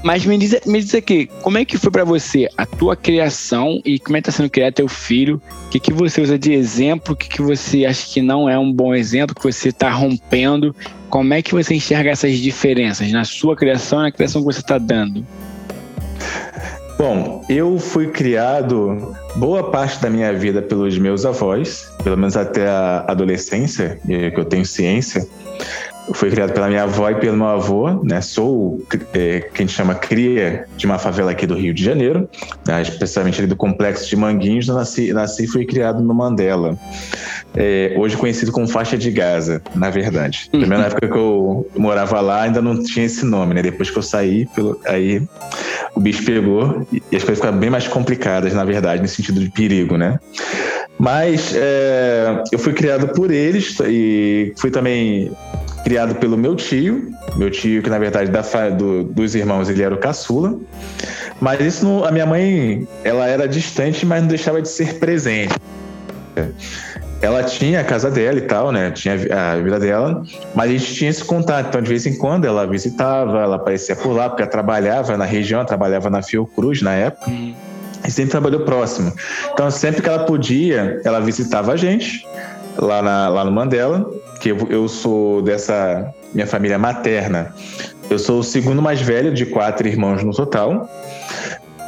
Mas 0.02 0.24
me 0.24 0.38
diz, 0.38 0.58
me 0.66 0.80
diz 0.80 0.94
aqui, 0.94 1.28
como 1.42 1.58
é 1.58 1.64
que 1.64 1.76
foi 1.76 1.90
para 1.90 2.04
você 2.04 2.48
a 2.56 2.64
tua 2.64 2.96
criação 2.96 3.82
e 3.84 3.98
como 3.98 4.16
é 4.16 4.20
que 4.20 4.26
tá 4.26 4.32
sendo 4.32 4.48
criar 4.48 4.72
teu 4.72 4.88
filho? 4.88 5.40
O 5.66 5.68
que, 5.68 5.78
que 5.78 5.92
você 5.92 6.22
usa 6.22 6.38
de 6.38 6.52
exemplo? 6.52 7.12
O 7.12 7.16
que, 7.16 7.28
que 7.28 7.42
você 7.42 7.84
acha 7.84 8.06
que 8.06 8.22
não 8.22 8.48
é 8.48 8.58
um 8.58 8.72
bom 8.72 8.94
exemplo, 8.94 9.34
que 9.34 9.42
você 9.42 9.68
está 9.68 9.90
rompendo? 9.90 10.74
Como 11.10 11.34
é 11.34 11.42
que 11.42 11.52
você 11.52 11.74
enxerga 11.74 12.10
essas 12.10 12.38
diferenças 12.38 13.12
na 13.12 13.24
sua 13.24 13.54
criação 13.54 14.00
e 14.00 14.02
na 14.04 14.12
criação 14.12 14.40
que 14.40 14.46
você 14.46 14.60
está 14.60 14.78
dando? 14.78 15.26
Bom, 17.00 17.42
eu 17.48 17.78
fui 17.78 18.08
criado 18.08 19.16
boa 19.36 19.70
parte 19.70 20.02
da 20.02 20.10
minha 20.10 20.34
vida 20.34 20.60
pelos 20.60 20.98
meus 20.98 21.24
avós, 21.24 21.90
pelo 22.04 22.14
menos 22.14 22.36
até 22.36 22.68
a 22.68 23.06
adolescência, 23.08 23.98
que 24.04 24.38
eu 24.38 24.44
tenho 24.44 24.66
ciência. 24.66 25.26
Fui 26.12 26.30
criado 26.30 26.52
pela 26.52 26.68
minha 26.68 26.82
avó 26.82 27.08
e 27.10 27.14
pelo 27.14 27.36
meu 27.36 27.46
avô, 27.46 28.02
né? 28.02 28.20
Sou 28.20 28.80
é, 29.14 29.48
quem 29.54 29.68
chama 29.68 29.94
cria 29.94 30.66
de 30.76 30.86
uma 30.86 30.98
favela 30.98 31.30
aqui 31.30 31.46
do 31.46 31.54
Rio 31.54 31.72
de 31.72 31.84
Janeiro, 31.84 32.28
né? 32.66 32.82
especialmente 32.82 33.38
ali 33.40 33.46
do 33.46 33.56
complexo 33.56 34.08
de 34.08 34.16
Manguinhos. 34.16 34.66
Nasci, 34.66 35.12
nasci 35.12 35.44
e 35.44 35.46
fui 35.46 35.64
criado 35.64 36.02
no 36.02 36.14
Mandela 36.14 36.76
é, 37.54 37.94
hoje 37.96 38.16
conhecido 38.16 38.52
como 38.52 38.68
faixa 38.68 38.96
de 38.96 39.10
Gaza, 39.10 39.62
na 39.74 39.90
verdade. 39.90 40.48
Na 40.52 40.86
época 40.86 41.08
que 41.08 41.16
eu 41.16 41.68
morava 41.76 42.20
lá, 42.20 42.42
ainda 42.42 42.62
não 42.62 42.82
tinha 42.82 43.06
esse 43.06 43.24
nome, 43.24 43.54
né? 43.54 43.62
Depois 43.62 43.90
que 43.90 43.98
eu 43.98 44.02
saí, 44.02 44.46
pelo, 44.54 44.80
aí 44.86 45.22
o 45.94 46.00
bicho 46.00 46.24
pegou 46.24 46.86
e 46.92 47.16
as 47.16 47.22
coisas 47.22 47.38
ficaram 47.38 47.58
bem 47.58 47.70
mais 47.70 47.88
complicadas, 47.88 48.54
na 48.54 48.64
verdade, 48.64 49.02
no 49.02 49.08
sentido 49.08 49.40
de 49.40 49.50
perigo, 49.50 49.96
né? 49.96 50.18
Mas 50.98 51.54
é, 51.56 52.42
eu 52.52 52.58
fui 52.58 52.72
criado 52.72 53.08
por 53.08 53.30
eles 53.30 53.78
e 53.80 54.52
fui 54.58 54.70
também 54.70 55.32
criado 55.84 56.14
pelo 56.16 56.36
meu 56.36 56.54
tio, 56.54 57.12
meu 57.36 57.50
tio 57.50 57.82
que 57.82 57.90
na 57.90 57.98
verdade 57.98 58.30
da, 58.30 58.42
do, 58.70 59.04
dos 59.04 59.34
irmãos 59.34 59.68
ele 59.68 59.82
era 59.82 59.94
o 59.94 59.98
caçula, 59.98 60.58
mas 61.40 61.60
isso 61.60 61.84
não, 61.84 62.04
a 62.04 62.10
minha 62.10 62.26
mãe 62.26 62.86
ela 63.04 63.26
era 63.26 63.48
distante, 63.48 64.04
mas 64.04 64.20
não 64.20 64.28
deixava 64.28 64.60
de 64.60 64.68
ser 64.68 64.98
presente. 64.98 65.54
ela 67.22 67.42
tinha 67.42 67.80
a 67.80 67.84
casa 67.84 68.10
dela 68.10 68.38
e 68.38 68.42
tal, 68.42 68.72
né? 68.72 68.90
Tinha 68.90 69.14
a 69.14 69.56
vida 69.56 69.78
dela, 69.78 70.22
mas 70.54 70.70
a 70.70 70.72
gente 70.72 70.94
tinha 70.94 71.10
esse 71.10 71.24
contato. 71.24 71.68
Então, 71.68 71.82
de 71.82 71.88
vez 71.88 72.06
em 72.06 72.16
quando, 72.16 72.46
ela 72.46 72.66
visitava, 72.66 73.40
ela 73.40 73.56
aparecia 73.56 73.94
por 73.94 74.12
lá, 74.12 74.28
porque 74.28 74.42
ela 74.42 74.50
trabalhava 74.50 75.16
na 75.16 75.24
região, 75.24 75.64
trabalhava 75.64 76.08
na 76.08 76.22
Fiocruz 76.22 76.80
na 76.82 76.92
época. 76.92 77.30
Uhum. 77.30 77.54
E 78.06 78.10
sempre 78.10 78.30
trabalhou 78.30 78.60
próximo. 78.60 79.12
Então, 79.52 79.70
sempre 79.70 80.00
que 80.00 80.08
ela 80.08 80.24
podia, 80.24 81.00
ela 81.04 81.20
visitava 81.20 81.72
a 81.72 81.76
gente 81.76 82.26
lá, 82.78 83.02
na, 83.02 83.28
lá 83.28 83.44
no 83.44 83.52
Mandela, 83.52 84.10
que 84.40 84.50
eu, 84.50 84.56
eu 84.70 84.88
sou 84.88 85.42
dessa 85.42 86.12
minha 86.34 86.46
família 86.46 86.78
materna. 86.78 87.54
Eu 88.08 88.18
sou 88.18 88.40
o 88.40 88.42
segundo 88.42 88.82
mais 88.82 89.00
velho 89.00 89.32
de 89.32 89.46
quatro 89.46 89.86
irmãos 89.86 90.24
no 90.24 90.32
total. 90.32 90.88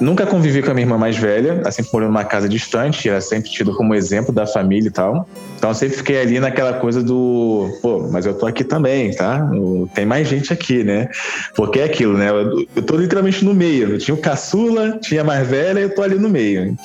Nunca 0.01 0.27
convivi 0.27 0.63
com 0.63 0.71
a 0.71 0.75
minha 0.75 0.85
irmã 0.85 0.99
mais 0.99 1.17
velha, 1.17 1.63
assim, 1.65 1.83
morando 1.93 2.09
numa 2.09 2.25
casa 2.25 2.49
distante, 2.49 3.09
era 3.09 3.21
sempre 3.21 3.51
tido 3.51 3.75
como 3.77 3.95
exemplo 3.95 4.33
da 4.33 4.47
família 4.47 4.89
e 4.89 4.91
tal. 4.91 5.29
Então 5.57 5.71
eu 5.71 5.75
sempre 5.75 5.97
fiquei 5.97 6.21
ali 6.21 6.41
naquela 6.41 6.75
coisa 6.75 7.03
do, 7.03 7.69
pô, 7.81 8.09
mas 8.11 8.27
eu 8.27 8.35
tô 8.35 8.47
aqui 8.47 8.65
também, 8.65 9.15
tá? 9.15 9.49
Tem 9.95 10.05
mais 10.05 10.27
gente 10.27 10.53
aqui, 10.53 10.83
né? 10.83 11.09
Porque 11.55 11.79
é 11.79 11.85
aquilo, 11.85 12.19
né? 12.19 12.31
Eu 12.75 12.83
tô 12.83 12.97
literalmente 12.97 13.45
no 13.45 13.55
meio. 13.55 13.91
Eu 13.91 13.99
tinha 13.99 14.15
o 14.15 14.19
caçula, 14.19 14.99
tinha 15.01 15.21
a 15.21 15.25
mais 15.25 15.47
velha 15.47 15.79
eu 15.79 15.95
tô 15.95 16.03
ali 16.03 16.17
no 16.17 16.29
meio. 16.29 16.77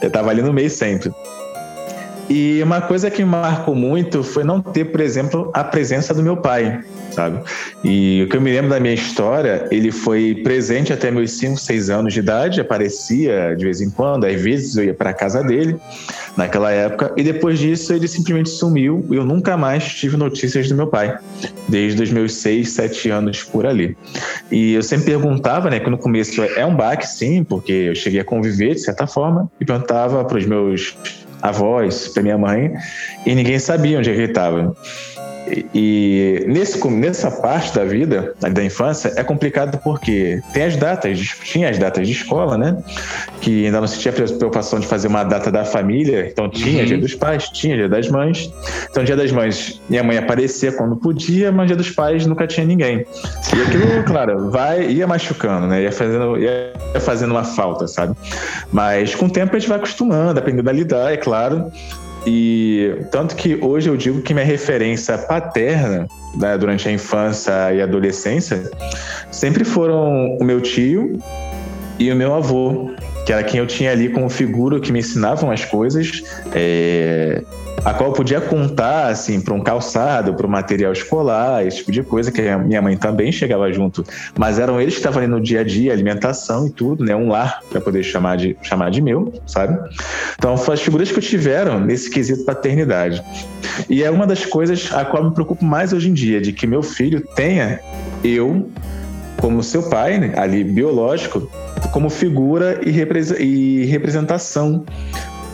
Eu 0.00 0.10
tava 0.10 0.30
ali 0.30 0.40
no 0.40 0.52
meio 0.52 0.70
sempre. 0.70 1.10
E 2.28 2.62
uma 2.62 2.80
coisa 2.80 3.10
que 3.10 3.24
marcou 3.24 3.74
muito 3.74 4.22
foi 4.22 4.44
não 4.44 4.60
ter, 4.60 4.86
por 4.86 5.00
exemplo, 5.00 5.50
a 5.52 5.64
presença 5.64 6.14
do 6.14 6.22
meu 6.22 6.36
pai, 6.36 6.80
sabe? 7.10 7.40
E 7.84 8.22
o 8.22 8.28
que 8.28 8.36
eu 8.36 8.40
me 8.40 8.52
lembro 8.52 8.70
da 8.70 8.80
minha 8.80 8.94
história, 8.94 9.66
ele 9.70 9.90
foi 9.90 10.40
presente 10.42 10.92
até 10.92 11.10
meus 11.10 11.32
5, 11.32 11.58
6 11.58 11.90
anos 11.90 12.14
de 12.14 12.20
idade, 12.20 12.60
aparecia 12.60 13.54
de 13.56 13.64
vez 13.64 13.80
em 13.80 13.90
quando, 13.90 14.24
às 14.24 14.40
vezes 14.40 14.76
eu 14.76 14.84
ia 14.84 14.94
para 14.94 15.12
casa 15.12 15.42
dele 15.42 15.76
naquela 16.36 16.70
época, 16.70 17.12
e 17.16 17.22
depois 17.22 17.58
disso 17.58 17.92
ele 17.92 18.08
simplesmente 18.08 18.48
sumiu 18.48 19.04
e 19.10 19.16
eu 19.16 19.24
nunca 19.24 19.56
mais 19.56 19.84
tive 19.84 20.16
notícias 20.16 20.68
do 20.68 20.74
meu 20.74 20.86
pai, 20.86 21.18
desde 21.68 22.02
os 22.02 22.10
meus 22.10 22.34
6, 22.34 22.70
7 22.70 23.10
anos 23.10 23.42
por 23.42 23.66
ali. 23.66 23.96
E 24.50 24.72
eu 24.72 24.82
sempre 24.82 25.06
perguntava, 25.06 25.68
né, 25.68 25.80
que 25.80 25.90
no 25.90 25.98
começo 25.98 26.42
é 26.42 26.64
um 26.64 26.74
baque, 26.74 27.06
sim, 27.06 27.44
porque 27.44 27.72
eu 27.72 27.94
cheguei 27.94 28.20
a 28.20 28.24
conviver 28.24 28.74
de 28.74 28.80
certa 28.80 29.06
forma, 29.06 29.50
e 29.60 29.64
perguntava 29.64 30.24
para 30.24 30.38
os 30.38 30.46
meus 30.46 30.96
avós, 31.42 32.08
para 32.08 32.22
minha 32.22 32.38
mãe, 32.38 32.72
e 33.26 33.34
ninguém 33.34 33.58
sabia 33.58 33.98
onde 33.98 34.10
é 34.10 34.12
ele 34.12 34.24
estava. 34.24 34.74
E 35.74 36.44
nesse, 36.46 36.86
nessa 36.88 37.30
parte 37.30 37.74
da 37.74 37.84
vida, 37.84 38.34
da 38.40 38.64
infância, 38.64 39.12
é 39.16 39.24
complicado 39.24 39.78
porque 39.82 40.40
tem 40.52 40.64
as 40.64 40.76
datas, 40.76 41.18
tinha 41.18 41.68
as 41.68 41.78
datas 41.78 42.06
de 42.06 42.12
escola, 42.12 42.56
né? 42.56 42.76
Que 43.40 43.66
ainda 43.66 43.80
não 43.80 43.86
se 43.86 43.98
tinha 43.98 44.12
preocupação 44.12 44.78
de 44.78 44.86
fazer 44.86 45.08
uma 45.08 45.24
data 45.24 45.50
da 45.50 45.64
família, 45.64 46.28
então 46.30 46.48
tinha 46.48 46.80
uhum. 46.80 46.86
dia 46.86 46.98
dos 46.98 47.14
pais, 47.14 47.48
tinha 47.48 47.76
dia 47.76 47.88
das 47.88 48.08
mães. 48.08 48.52
Então, 48.90 49.02
dia 49.02 49.16
das 49.16 49.32
mães, 49.32 49.80
minha 49.88 50.02
mãe 50.02 50.16
aparecia 50.16 50.72
quando 50.72 50.96
podia, 50.96 51.50
mas 51.50 51.66
dia 51.66 51.76
dos 51.76 51.90
pais 51.90 52.24
nunca 52.26 52.46
tinha 52.46 52.66
ninguém. 52.66 53.04
E 53.54 53.62
aquilo, 53.62 54.04
claro, 54.06 54.50
vai, 54.50 54.86
ia 54.90 55.06
machucando, 55.06 55.66
né? 55.66 55.82
Ia 55.82 55.92
fazendo, 55.92 56.38
ia 56.38 56.72
fazendo 57.00 57.30
uma 57.32 57.44
falta, 57.44 57.86
sabe? 57.88 58.14
Mas 58.72 59.14
com 59.14 59.26
o 59.26 59.30
tempo 59.30 59.56
a 59.56 59.58
gente 59.58 59.68
vai 59.68 59.78
acostumando, 59.78 60.38
aprendendo 60.38 60.68
a 60.68 60.72
lidar, 60.72 61.12
é 61.12 61.16
claro. 61.16 61.70
E 62.26 62.98
tanto 63.10 63.34
que 63.34 63.58
hoje 63.60 63.88
eu 63.88 63.96
digo 63.96 64.22
que 64.22 64.32
minha 64.32 64.46
referência 64.46 65.18
paterna 65.18 66.06
né, 66.36 66.56
durante 66.56 66.88
a 66.88 66.92
infância 66.92 67.72
e 67.72 67.82
adolescência 67.82 68.70
sempre 69.30 69.64
foram 69.64 70.36
o 70.40 70.44
meu 70.44 70.60
tio 70.60 71.18
e 71.98 72.10
o 72.10 72.16
meu 72.16 72.34
avô, 72.34 72.92
que 73.26 73.32
era 73.32 73.42
quem 73.42 73.58
eu 73.58 73.66
tinha 73.66 73.90
ali 73.90 74.08
como 74.08 74.28
figura 74.28 74.80
que 74.80 74.92
me 74.92 75.00
ensinavam 75.00 75.50
as 75.50 75.64
coisas. 75.64 76.22
É, 76.54 77.42
a 77.84 77.92
qual 77.92 78.10
eu 78.10 78.14
podia 78.14 78.40
contar 78.40 79.08
assim 79.08 79.40
para 79.40 79.54
um 79.54 79.60
calçado, 79.60 80.34
para 80.34 80.46
o 80.46 80.50
material 80.50 80.92
escolar, 80.92 81.66
esse 81.66 81.78
tipo 81.78 81.90
de 81.90 82.02
coisa 82.02 82.30
que 82.30 82.40
a 82.42 82.56
minha 82.56 82.80
mãe 82.80 82.96
também 82.96 83.32
chegava 83.32 83.72
junto, 83.72 84.04
mas 84.38 84.58
eram 84.58 84.80
eles 84.80 84.94
que 84.94 85.00
estavam 85.00 85.20
ali 85.20 85.30
no 85.30 85.40
dia 85.40 85.60
a 85.60 85.64
dia, 85.64 85.92
alimentação 85.92 86.66
e 86.66 86.70
tudo, 86.70 87.04
né, 87.04 87.14
um 87.14 87.28
lar 87.28 87.60
para 87.70 87.80
poder 87.80 88.02
chamar 88.02 88.36
de 88.36 88.56
chamar 88.62 88.90
de 88.90 89.00
meu, 89.00 89.32
sabe? 89.46 89.78
Então, 90.38 90.56
foram 90.56 90.74
as 90.74 90.82
figuras 90.82 91.10
que 91.10 91.18
eu 91.18 91.22
tiveram 91.22 91.80
nesse 91.80 92.08
quesito 92.08 92.44
paternidade. 92.44 93.22
E 93.88 94.02
é 94.02 94.10
uma 94.10 94.26
das 94.26 94.44
coisas 94.44 94.90
a 94.92 95.04
qual 95.04 95.24
me 95.24 95.32
preocupo 95.32 95.64
mais 95.64 95.92
hoje 95.92 96.08
em 96.08 96.14
dia, 96.14 96.40
de 96.40 96.52
que 96.52 96.66
meu 96.66 96.82
filho 96.82 97.20
tenha 97.34 97.80
eu 98.22 98.70
como 99.40 99.60
seu 99.60 99.82
pai, 99.90 100.18
né, 100.18 100.34
ali 100.36 100.62
biológico, 100.62 101.50
como 101.90 102.08
figura 102.08 102.80
e, 102.84 103.84
representação 103.86 104.84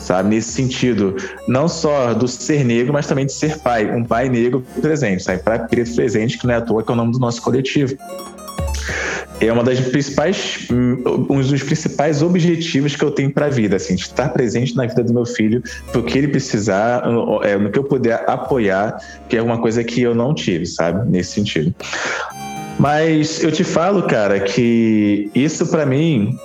sabe? 0.09 0.31
Nesse 0.31 0.53
sentido, 0.53 1.16
não 1.47 1.68
só 1.68 2.14
do 2.14 2.27
ser 2.27 2.64
negro, 2.64 2.94
mas 2.94 3.07
também 3.07 3.27
de 3.27 3.33
ser 3.33 3.59
pai, 3.59 3.94
um 3.94 4.03
pai 4.03 4.31
negro 4.31 4.64
presente, 4.81 5.23
sabe? 5.23 5.42
Pai 5.42 5.59
preto 5.68 5.94
presente, 5.94 6.38
que 6.38 6.47
não 6.47 6.55
é 6.55 6.57
à 6.57 6.61
toa 6.62 6.83
que 6.83 6.90
é 6.90 6.94
o 6.94 6.97
nome 6.97 7.12
do 7.12 7.18
nosso 7.18 7.42
coletivo. 7.42 7.94
É 9.40 9.53
uma 9.53 9.62
das 9.62 9.79
principais, 9.79 10.66
um 10.71 11.40
dos 11.40 11.62
principais 11.62 12.23
objetivos 12.23 12.97
que 12.97 13.05
eu 13.05 13.11
tenho 13.11 13.31
para 13.31 13.47
a 13.47 13.49
vida, 13.51 13.77
assim, 13.77 13.94
de 13.94 14.03
estar 14.03 14.31
presente 14.31 14.75
na 14.75 14.87
vida 14.87 15.05
do 15.05 15.12
meu 15.12 15.27
filho, 15.27 15.62
no 15.94 16.03
que 16.03 16.16
ele 16.18 16.29
precisar, 16.29 17.05
é, 17.42 17.57
no 17.57 17.71
que 17.71 17.79
eu 17.79 17.85
puder 17.85 18.25
apoiar, 18.27 18.99
que 19.29 19.37
é 19.37 19.42
uma 19.42 19.59
coisa 19.59 19.85
que 19.85 20.01
eu 20.01 20.14
não 20.14 20.35
tive, 20.35 20.64
sabe? 20.66 21.09
Nesse 21.09 21.33
sentido. 21.33 21.73
Mas 22.79 23.44
eu 23.44 23.53
te 23.53 23.62
falo, 23.62 24.05
cara, 24.05 24.40
que 24.40 25.31
isso 25.35 25.66
para 25.66 25.85
mim 25.85 26.37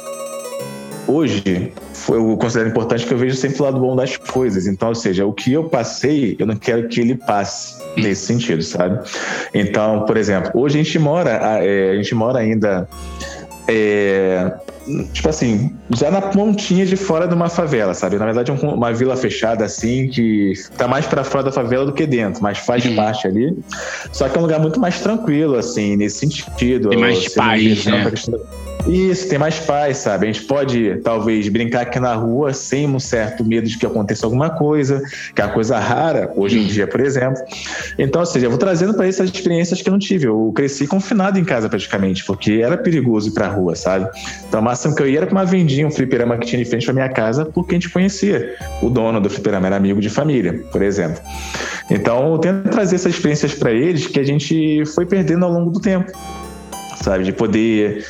hoje 1.07 1.71
eu 2.09 2.37
considero 2.37 2.69
importante 2.69 3.05
que 3.05 3.13
eu 3.13 3.17
vejo 3.17 3.35
sempre 3.35 3.61
o 3.61 3.65
lado 3.65 3.79
bom 3.79 3.95
das 3.95 4.17
coisas. 4.17 4.67
Então, 4.67 4.89
ou 4.89 4.95
seja, 4.95 5.25
o 5.25 5.33
que 5.33 5.53
eu 5.53 5.65
passei, 5.65 6.35
eu 6.39 6.45
não 6.45 6.55
quero 6.55 6.87
que 6.87 6.99
ele 6.99 7.15
passe 7.15 7.81
nesse 7.95 8.25
sentido, 8.25 8.61
sabe? 8.61 8.99
Então, 9.53 10.05
por 10.05 10.17
exemplo, 10.17 10.51
hoje 10.53 10.79
a 10.79 10.83
gente 10.83 10.99
mora, 10.99 11.31
é, 11.63 11.91
a 11.91 11.95
gente 11.95 12.15
mora 12.15 12.39
ainda. 12.39 12.87
É, 13.67 14.51
tipo 15.13 15.29
assim, 15.29 15.75
já 15.91 16.11
na 16.11 16.21
pontinha 16.21 16.85
de 16.85 16.95
fora 16.95 17.27
de 17.27 17.33
uma 17.33 17.49
favela, 17.49 17.93
sabe? 17.93 18.17
Na 18.17 18.25
verdade, 18.25 18.51
é 18.51 18.53
uma 18.53 18.93
vila 18.93 19.15
fechada 19.15 19.65
assim, 19.65 20.07
que 20.07 20.53
tá 20.77 20.87
mais 20.87 21.05
para 21.05 21.23
fora 21.23 21.43
da 21.43 21.51
favela 21.51 21.85
do 21.85 21.93
que 21.93 22.05
dentro, 22.05 22.41
mas 22.41 22.57
faz 22.57 22.85
uhum. 22.85 22.95
parte 22.95 23.27
ali. 23.27 23.57
Só 24.11 24.27
que 24.27 24.37
é 24.37 24.39
um 24.39 24.43
lugar 24.43 24.59
muito 24.59 24.79
mais 24.79 24.99
tranquilo, 24.99 25.55
assim, 25.55 25.95
nesse 25.95 26.19
sentido. 26.19 26.89
Tem 26.89 26.99
mais 26.99 27.33
paz, 27.33 27.85
né? 27.85 28.11
Isso, 28.87 29.29
tem 29.29 29.39
mais 29.39 29.59
paz, 29.59 29.97
sabe? 29.97 30.27
A 30.27 30.31
gente 30.31 30.45
pode, 30.45 30.99
talvez, 31.03 31.47
brincar 31.47 31.83
aqui 31.83 31.99
na 31.99 32.13
rua 32.15 32.53
sem 32.53 32.85
um 32.85 32.99
certo 32.99 33.43
medo 33.43 33.67
de 33.67 33.77
que 33.77 33.85
aconteça 33.85 34.25
alguma 34.25 34.49
coisa, 34.49 35.01
que 35.33 35.41
é 35.41 35.45
uma 35.45 35.53
coisa 35.53 35.79
rara, 35.79 36.31
hoje 36.35 36.59
em 36.59 36.65
dia, 36.65 36.85
por 36.85 36.99
exemplo. 36.99 37.41
Então, 37.97 38.19
ou 38.19 38.25
seja, 38.25 38.45
eu 38.45 38.49
vou 38.49 38.59
trazendo 38.59 38.93
para 38.93 39.07
essas 39.07 39.29
experiências 39.29 39.81
que 39.81 39.87
eu 39.87 39.91
não 39.91 39.99
tive. 39.99 40.27
Eu 40.27 40.51
cresci 40.53 40.85
confinado 40.85 41.39
em 41.39 41.45
casa 41.45 41.69
praticamente, 41.69 42.25
porque 42.25 42.59
era 42.61 42.77
perigoso 42.77 43.29
ir 43.29 43.31
pra 43.31 43.47
rua, 43.47 43.73
sabe? 43.75 44.09
Então, 44.47 44.59
o 44.59 44.63
máximo 44.73 44.95
que 44.95 45.03
eu 45.03 45.07
ia 45.07 45.19
era 45.19 45.27
pra 45.27 45.35
uma 45.35 45.45
vendinha, 45.45 45.85
um 45.85 45.91
fliperama 45.91 46.35
que 46.37 46.47
tinha 46.47 46.63
de 46.63 46.67
frente 46.67 46.85
pra 46.85 46.93
minha 46.93 47.09
casa, 47.09 47.45
porque 47.45 47.71
a 47.71 47.73
gente 47.75 47.89
conhecia. 47.89 48.55
O 48.81 48.89
dono 48.89 49.21
do 49.21 49.29
fliperama 49.29 49.67
era 49.67 49.75
amigo 49.75 50.01
de 50.01 50.09
família, 50.09 50.59
por 50.71 50.81
exemplo. 50.81 51.21
Então, 51.91 52.33
eu 52.33 52.39
tento 52.39 52.69
trazer 52.69 52.95
essas 52.95 53.13
experiências 53.13 53.53
para 53.53 53.71
eles 53.71 54.07
que 54.07 54.19
a 54.19 54.23
gente 54.23 54.83
foi 54.95 55.05
perdendo 55.05 55.45
ao 55.45 55.51
longo 55.51 55.69
do 55.69 55.79
tempo 55.79 56.11
sabe? 57.03 57.25
De 57.25 57.33
poder 57.33 58.05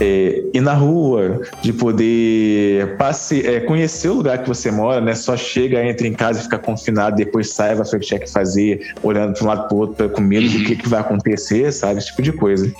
é, 0.00 0.42
ir 0.54 0.60
na 0.60 0.74
rua, 0.74 1.40
de 1.60 1.72
poder 1.72 2.96
passe, 2.96 3.46
é, 3.46 3.60
conhecer 3.60 4.08
o 4.08 4.14
lugar 4.14 4.38
que 4.38 4.48
você 4.48 4.70
mora, 4.70 5.00
né? 5.00 5.14
Só 5.14 5.36
chega, 5.36 5.84
entra 5.84 6.06
em 6.06 6.12
casa 6.12 6.40
e 6.40 6.42
fica 6.42 6.58
confinado, 6.58 7.16
depois 7.16 7.50
sai, 7.50 7.74
vai 7.74 7.84
fazer 7.84 7.96
o 7.96 8.00
que 8.00 8.06
tinha 8.06 8.20
que 8.20 8.30
fazer, 8.30 8.92
olhando 9.02 9.34
para 9.34 9.44
um 9.44 9.46
lado 9.46 9.68
para 9.68 9.76
o 9.76 9.80
outro, 9.80 10.08
com 10.10 10.20
medo 10.20 10.48
do 10.48 10.64
que, 10.64 10.76
que 10.76 10.88
vai 10.88 11.00
acontecer, 11.00 11.72
sabe? 11.72 11.98
Esse 11.98 12.08
tipo 12.08 12.22
de 12.22 12.32
coisa. 12.32 12.72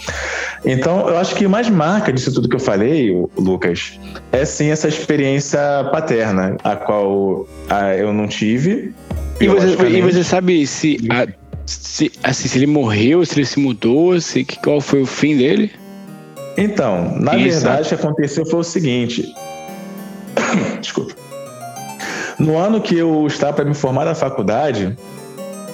Então, 0.65 1.09
eu 1.09 1.17
acho 1.17 1.35
que 1.35 1.47
mais 1.49 1.69
marca 1.69 2.13
disso 2.13 2.33
tudo 2.33 2.49
que 2.49 2.57
eu 2.57 2.61
falei, 2.61 3.11
Lucas, 3.37 3.99
é 4.33 4.45
sim 4.45 4.71
essa 4.71 4.89
experiência 4.89 5.61
paterna, 5.91 6.57
a 6.63 6.77
qual 6.77 7.49
a, 7.69 7.95
eu 7.95 8.13
não 8.13 8.29
tive. 8.29 8.93
E 9.41 9.49
você, 9.49 9.89
e 9.89 10.03
você 10.03 10.25
sabe 10.25 10.67
se, 10.67 10.99
a, 11.11 11.27
se, 11.67 12.11
assim, 12.23 12.49
se 12.49 12.59
ele 12.59 12.67
morreu, 12.67 13.25
se 13.25 13.39
ele 13.39 13.47
se 13.47 13.59
mudou, 13.59 14.21
se, 14.21 14.45
qual 14.63 14.81
foi 14.81 15.03
o 15.03 15.07
fim 15.07 15.37
dele? 15.37 15.71
Então, 16.59 17.17
na 17.21 17.37
Isso. 17.37 17.61
verdade, 17.61 17.87
o 17.87 17.89
que 17.89 17.95
aconteceu 17.95 18.45
foi 18.45 18.59
o 18.59 18.65
seguinte. 18.65 19.33
Desculpa. 20.83 21.15
No 22.37 22.59
ano 22.59 22.81
que 22.81 22.97
eu 22.97 23.27
estava 23.29 23.53
para 23.53 23.65
me 23.65 23.75
formar 23.75 24.05
na 24.05 24.15
faculdade, 24.15 24.97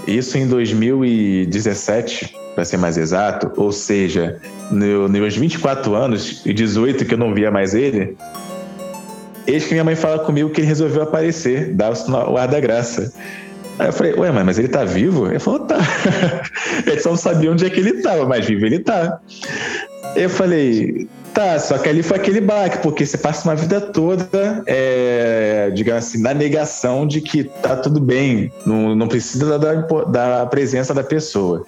isso 0.07 0.37
em 0.37 0.47
2017, 0.47 2.37
para 2.55 2.64
ser 2.64 2.77
mais 2.77 2.99
exato, 2.99 3.51
ou 3.57 3.73
seja, 3.73 4.40
nos 4.70 5.11
meus 5.11 5.37
24 5.37 5.94
anos 5.94 6.42
e 6.44 6.53
18 6.53 7.05
que 7.07 7.14
eu 7.14 7.18
não 7.18 7.35
via 7.35 7.51
mais 7.51 7.75
ele, 7.75 8.16
eis 9.47 9.64
que 9.64 9.73
minha 9.73 9.85
mãe 9.85 9.97
fala 9.97 10.18
comigo 10.18 10.51
que 10.51 10.61
ele 10.61 10.68
resolveu 10.68 11.03
aparecer, 11.03 11.73
dar 11.75 11.92
o 12.09 12.37
ar 12.37 12.49
da 12.49 12.61
graça. 12.61 13.12
Aí 13.79 13.88
eu 13.88 13.92
falei, 13.92 14.14
ué, 14.14 14.31
mas 14.31 14.59
ele 14.59 14.68
tá 14.68 14.85
vivo? 14.85 15.27
Ele 15.27 15.38
falou, 15.38 15.61
tá. 15.61 15.79
Ele 16.87 17.01
só 17.01 17.11
não 17.11 17.16
sabia 17.16 17.51
onde 17.51 17.66
é 17.66 17.70
que 17.70 17.81
ele 17.81 18.03
tava, 18.03 18.25
mas 18.25 18.47
vivo 18.47 18.64
ele 18.64 18.79
tá. 18.79 19.20
Eu 20.16 20.31
falei, 20.31 21.09
Tá, 21.35 21.59
só 21.59 21.77
que 21.79 21.88
ali 21.88 22.01
foi 22.01 22.16
aquele 22.16 22.40
baque, 22.40 22.79
porque 22.79 23.05
você 23.05 23.18
passa 23.18 23.49
uma 23.49 23.57
vida 23.57 23.81
toda, 23.81 24.62
é, 24.66 25.68
digamos 25.75 26.05
assim, 26.07 26.23
na 26.23 26.33
negação 26.33 27.05
de 27.05 27.20
que 27.20 27.42
tá 27.42 27.75
tudo 27.75 28.01
bem, 28.01 28.53
não, 28.64 28.94
não 28.94 29.09
precisa 29.09 29.59
da, 29.59 29.75
da 30.05 30.47
presença 30.47 30.94
da 30.94 31.03
pessoa. 31.03 31.64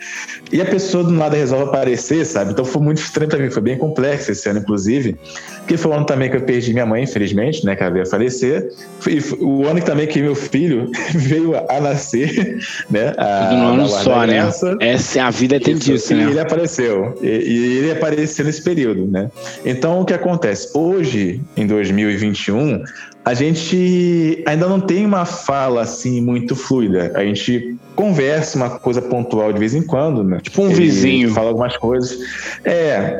E 0.52 0.60
a 0.60 0.64
pessoa 0.64 1.02
do 1.02 1.10
nada 1.10 1.36
resolve 1.36 1.64
aparecer, 1.64 2.24
sabe? 2.24 2.52
Então 2.52 2.64
foi 2.64 2.80
muito 2.80 2.98
estranho 2.98 3.28
pra 3.28 3.40
mim, 3.40 3.50
foi 3.50 3.62
bem 3.62 3.76
complexo 3.76 4.30
esse 4.30 4.48
ano, 4.48 4.60
inclusive, 4.60 5.16
porque 5.58 5.76
foi 5.76 5.90
o 5.90 5.94
ano 5.94 6.06
também 6.06 6.30
que 6.30 6.36
eu 6.36 6.42
perdi 6.42 6.72
minha 6.72 6.86
mãe, 6.86 7.02
infelizmente, 7.02 7.66
né, 7.66 7.74
que 7.74 7.82
ela 7.82 7.90
veio 7.90 8.04
a 8.04 8.08
falecer, 8.08 8.70
e 9.08 9.18
o 9.42 9.66
ano 9.66 9.80
também 9.82 10.06
que 10.06 10.22
meu 10.22 10.36
filho 10.36 10.88
veio 11.12 11.54
a 11.68 11.80
nascer, 11.80 12.56
né? 12.88 13.12
A, 13.18 13.48
tudo 13.48 13.60
no 13.60 13.68
ano 13.70 13.88
só, 13.88 14.24
né? 14.24 14.48
Essa, 14.80 15.24
a 15.24 15.30
vida 15.30 15.58
tem 15.58 15.74
disso, 15.74 16.14
né? 16.14 16.22
E 16.22 16.30
ele 16.30 16.38
apareceu, 16.38 17.18
e, 17.20 17.26
e 17.26 17.78
ele 17.78 17.90
apareceu 17.90 18.44
nesse 18.44 18.62
período, 18.62 19.08
né? 19.08 19.28
Então, 19.64 20.00
o 20.00 20.04
que 20.04 20.14
acontece? 20.14 20.70
Hoje, 20.74 21.40
em 21.56 21.66
2021, 21.66 22.84
a 23.24 23.34
gente 23.34 24.42
ainda 24.46 24.68
não 24.68 24.80
tem 24.80 25.04
uma 25.04 25.24
fala 25.24 25.82
assim 25.82 26.20
muito 26.20 26.54
fluida. 26.54 27.12
A 27.16 27.24
gente 27.24 27.76
conversa 27.96 28.56
uma 28.56 28.70
coisa 28.70 29.02
pontual 29.02 29.52
de 29.52 29.58
vez 29.58 29.74
em 29.74 29.82
quando, 29.82 30.22
né? 30.22 30.38
Tipo 30.40 30.62
um 30.62 30.66
Ele 30.66 30.76
vizinho. 30.76 31.32
Fala 31.32 31.48
algumas 31.48 31.76
coisas. 31.76 32.16
É. 32.64 33.18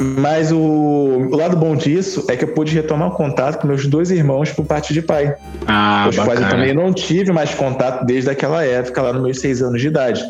Mas 0.00 0.52
o, 0.52 0.58
o, 0.58 1.36
lado 1.36 1.56
bom 1.56 1.74
disso 1.74 2.24
é 2.28 2.36
que 2.36 2.44
eu 2.44 2.54
pude 2.54 2.72
retomar 2.72 3.08
o 3.08 3.10
contato 3.10 3.60
com 3.60 3.66
meus 3.66 3.84
dois 3.86 4.12
irmãos 4.12 4.52
por 4.52 4.64
parte 4.64 4.94
de 4.94 5.02
pai. 5.02 5.34
Ah, 5.66 6.06
Os 6.08 6.16
quais 6.16 6.40
eu 6.40 6.48
também 6.48 6.72
não 6.72 6.92
tive 6.92 7.32
mais 7.32 7.52
contato 7.52 8.06
desde 8.06 8.30
aquela 8.30 8.64
época, 8.64 9.02
lá 9.02 9.12
nos 9.12 9.22
meus 9.22 9.40
seis 9.40 9.60
anos 9.60 9.80
de 9.80 9.88
idade. 9.88 10.22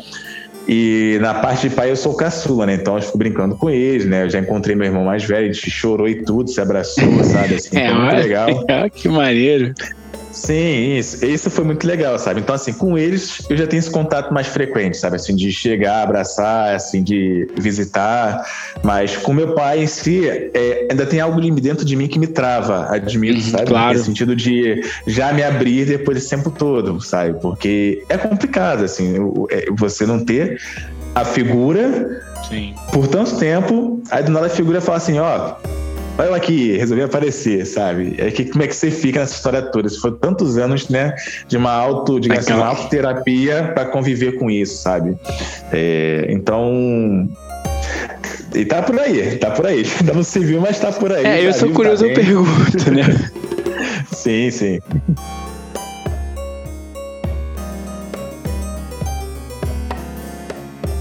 E 0.67 1.17
na 1.21 1.33
parte 1.33 1.67
de 1.67 1.75
pai 1.75 1.89
eu 1.89 1.95
sou 1.95 2.15
caçula, 2.15 2.65
né? 2.65 2.75
Então 2.75 2.95
eu 2.95 3.01
fico 3.01 3.17
brincando 3.17 3.55
com 3.55 3.69
eles, 3.69 4.05
né? 4.05 4.23
Eu 4.23 4.29
já 4.29 4.39
encontrei 4.39 4.75
meu 4.75 4.85
irmão 4.85 5.03
mais 5.03 5.23
velho, 5.23 5.51
gente 5.53 5.69
chorou 5.71 6.07
e 6.07 6.23
tudo, 6.23 6.49
se 6.49 6.61
abraçou, 6.61 7.23
sabe? 7.23 7.55
Assim, 7.55 7.75
é, 7.77 7.89
foi 7.89 7.97
muito 7.97 8.15
legal. 8.15 8.49
que 8.93 9.09
maneiro. 9.09 9.73
Sim, 10.31 10.97
isso. 10.97 11.25
Isso 11.25 11.49
foi 11.49 11.65
muito 11.65 11.85
legal, 11.85 12.17
sabe? 12.19 12.39
Então, 12.39 12.53
assim, 12.53 12.73
com 12.73 12.97
eles 12.97 13.41
eu 13.49 13.57
já 13.57 13.65
tenho 13.65 13.79
esse 13.79 13.89
contato 13.89 14.33
mais 14.33 14.47
frequente, 14.47 14.97
sabe? 14.97 15.15
Assim, 15.15 15.35
de 15.35 15.51
chegar, 15.51 16.03
abraçar, 16.03 16.75
assim, 16.75 17.03
de 17.03 17.47
visitar. 17.57 18.45
Mas 18.83 19.17
com 19.17 19.33
meu 19.33 19.53
pai 19.55 19.83
em 19.83 19.87
si, 19.87 20.27
é, 20.27 20.87
ainda 20.91 21.05
tem 21.05 21.19
algo 21.19 21.39
dentro 21.59 21.83
de 21.83 21.95
mim 21.95 22.07
que 22.07 22.19
me 22.19 22.27
trava, 22.27 22.87
admito, 22.93 23.39
uhum, 23.39 23.51
sabe? 23.51 23.65
Claro. 23.65 23.97
No 23.97 24.03
sentido 24.03 24.35
de 24.35 24.83
já 25.07 25.33
me 25.33 25.43
abrir 25.43 25.85
depois 25.85 26.17
desse 26.17 26.29
tempo 26.29 26.51
todo, 26.51 27.01
sabe? 27.01 27.39
Porque 27.41 28.03
é 28.09 28.17
complicado, 28.17 28.83
assim, 28.83 29.15
é, 29.49 29.65
você 29.71 30.05
não 30.05 30.23
ter 30.23 30.59
a 31.15 31.25
figura 31.25 32.23
Sim. 32.47 32.75
por 32.93 33.07
tanto 33.07 33.37
tempo, 33.37 34.01
aí 34.11 34.23
do 34.23 34.31
nada 34.31 34.45
a 34.45 34.49
figura 34.49 34.79
fala 34.79 34.97
assim, 34.97 35.17
ó 35.17 35.55
olha 36.27 36.35
aqui, 36.35 36.77
resolvi 36.77 37.03
aparecer, 37.03 37.65
sabe? 37.65 38.15
É 38.17 38.29
que, 38.31 38.45
como 38.45 38.63
é 38.63 38.67
que 38.67 38.75
você 38.75 38.91
fica 38.91 39.19
nessa 39.19 39.35
história 39.35 39.61
toda? 39.61 39.87
Se 39.87 39.99
foi 39.99 40.11
tantos 40.17 40.57
anos, 40.57 40.89
né, 40.89 41.15
de 41.47 41.57
uma 41.57 41.71
auto, 41.71 42.19
digamos 42.19 42.45
assim, 42.45 42.53
uma 42.53 42.67
autoterapia 42.67 43.71
para 43.73 43.85
conviver 43.85 44.33
com 44.33 44.49
isso, 44.49 44.81
sabe? 44.81 45.17
É, 45.71 46.27
então, 46.29 47.29
e 48.53 48.65
tá 48.65 48.81
por 48.81 48.99
aí, 48.99 49.37
tá 49.37 49.51
por 49.51 49.65
aí. 49.65 49.85
Ainda 49.99 50.13
não 50.15 50.23
se 50.23 50.39
viu, 50.39 50.59
mas 50.61 50.79
tá 50.79 50.91
por 50.91 51.11
aí. 51.11 51.25
É, 51.25 51.45
eu 51.45 51.51
tá 51.51 51.59
sou 51.59 51.69
curioso, 51.71 52.03
tá 52.03 52.09
eu 52.09 52.15
pergunto, 52.15 52.91
né? 52.91 53.03
sim, 54.11 54.51
sim. 54.51 54.79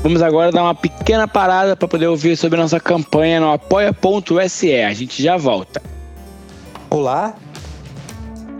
Vamos 0.00 0.22
agora 0.22 0.52
dar 0.52 0.62
uma 0.62 0.76
pequena 0.76 1.26
parada 1.26 1.74
para 1.74 1.88
poder 1.88 2.06
ouvir 2.06 2.36
sobre 2.36 2.58
nossa 2.58 2.78
campanha 2.78 3.40
no 3.40 3.50
apoia.se. 3.50 4.74
A 4.80 4.94
gente 4.94 5.20
já 5.20 5.36
volta. 5.36 5.82
Olá! 6.88 7.34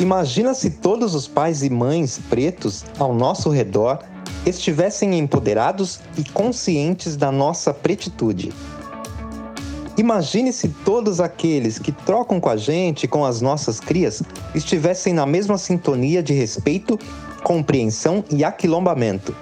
Imagina 0.00 0.52
se 0.52 0.68
todos 0.68 1.14
os 1.14 1.28
pais 1.28 1.62
e 1.62 1.70
mães 1.70 2.20
pretos 2.28 2.84
ao 2.98 3.14
nosso 3.14 3.50
redor 3.50 4.00
estivessem 4.44 5.16
empoderados 5.16 6.00
e 6.16 6.24
conscientes 6.24 7.16
da 7.16 7.30
nossa 7.30 7.72
pretitude. 7.72 8.52
Imagine 9.96 10.52
se 10.52 10.68
todos 10.68 11.20
aqueles 11.20 11.78
que 11.78 11.92
trocam 11.92 12.40
com 12.40 12.48
a 12.48 12.56
gente, 12.56 13.06
com 13.06 13.24
as 13.24 13.40
nossas 13.40 13.78
crias, 13.78 14.22
estivessem 14.56 15.12
na 15.12 15.24
mesma 15.24 15.56
sintonia 15.56 16.20
de 16.20 16.32
respeito, 16.32 16.98
compreensão 17.44 18.24
e 18.30 18.44
aquilombamento. 18.44 19.34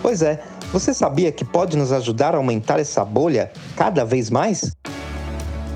Pois 0.00 0.20
é, 0.20 0.44
você 0.74 0.92
sabia 0.92 1.30
que 1.30 1.44
pode 1.44 1.76
nos 1.76 1.92
ajudar 1.92 2.34
a 2.34 2.38
aumentar 2.38 2.80
essa 2.80 3.04
bolha 3.04 3.52
cada 3.76 4.04
vez 4.04 4.28
mais? 4.28 4.76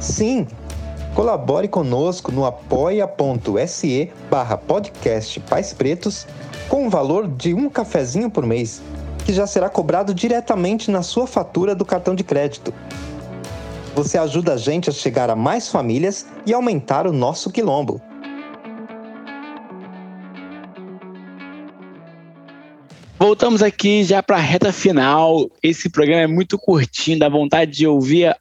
Sim! 0.00 0.44
Colabore 1.14 1.68
conosco 1.68 2.32
no 2.32 2.44
apoia.se 2.44 4.10
barra 4.28 4.56
podcast 4.56 5.38
Pais 5.38 5.72
Pretos 5.72 6.26
com 6.68 6.84
o 6.84 6.90
valor 6.90 7.28
de 7.28 7.54
um 7.54 7.70
cafezinho 7.70 8.28
por 8.28 8.44
mês, 8.44 8.82
que 9.24 9.32
já 9.32 9.46
será 9.46 9.68
cobrado 9.70 10.12
diretamente 10.12 10.90
na 10.90 11.04
sua 11.04 11.28
fatura 11.28 11.76
do 11.76 11.84
cartão 11.84 12.16
de 12.16 12.24
crédito. 12.24 12.74
Você 13.94 14.18
ajuda 14.18 14.54
a 14.54 14.56
gente 14.56 14.90
a 14.90 14.92
chegar 14.92 15.30
a 15.30 15.36
mais 15.36 15.68
famílias 15.68 16.26
e 16.44 16.52
aumentar 16.52 17.06
o 17.06 17.12
nosso 17.12 17.52
quilombo. 17.52 18.02
Voltamos 23.18 23.62
aqui 23.62 24.04
já 24.04 24.22
para 24.22 24.36
a 24.36 24.40
reta 24.40 24.72
final. 24.72 25.50
Esse 25.62 25.88
programa 25.88 26.22
é 26.22 26.26
muito 26.26 26.56
curtinho, 26.56 27.18
dá 27.18 27.28
vontade 27.28 27.72
de 27.72 27.86
ouvir 27.86 28.36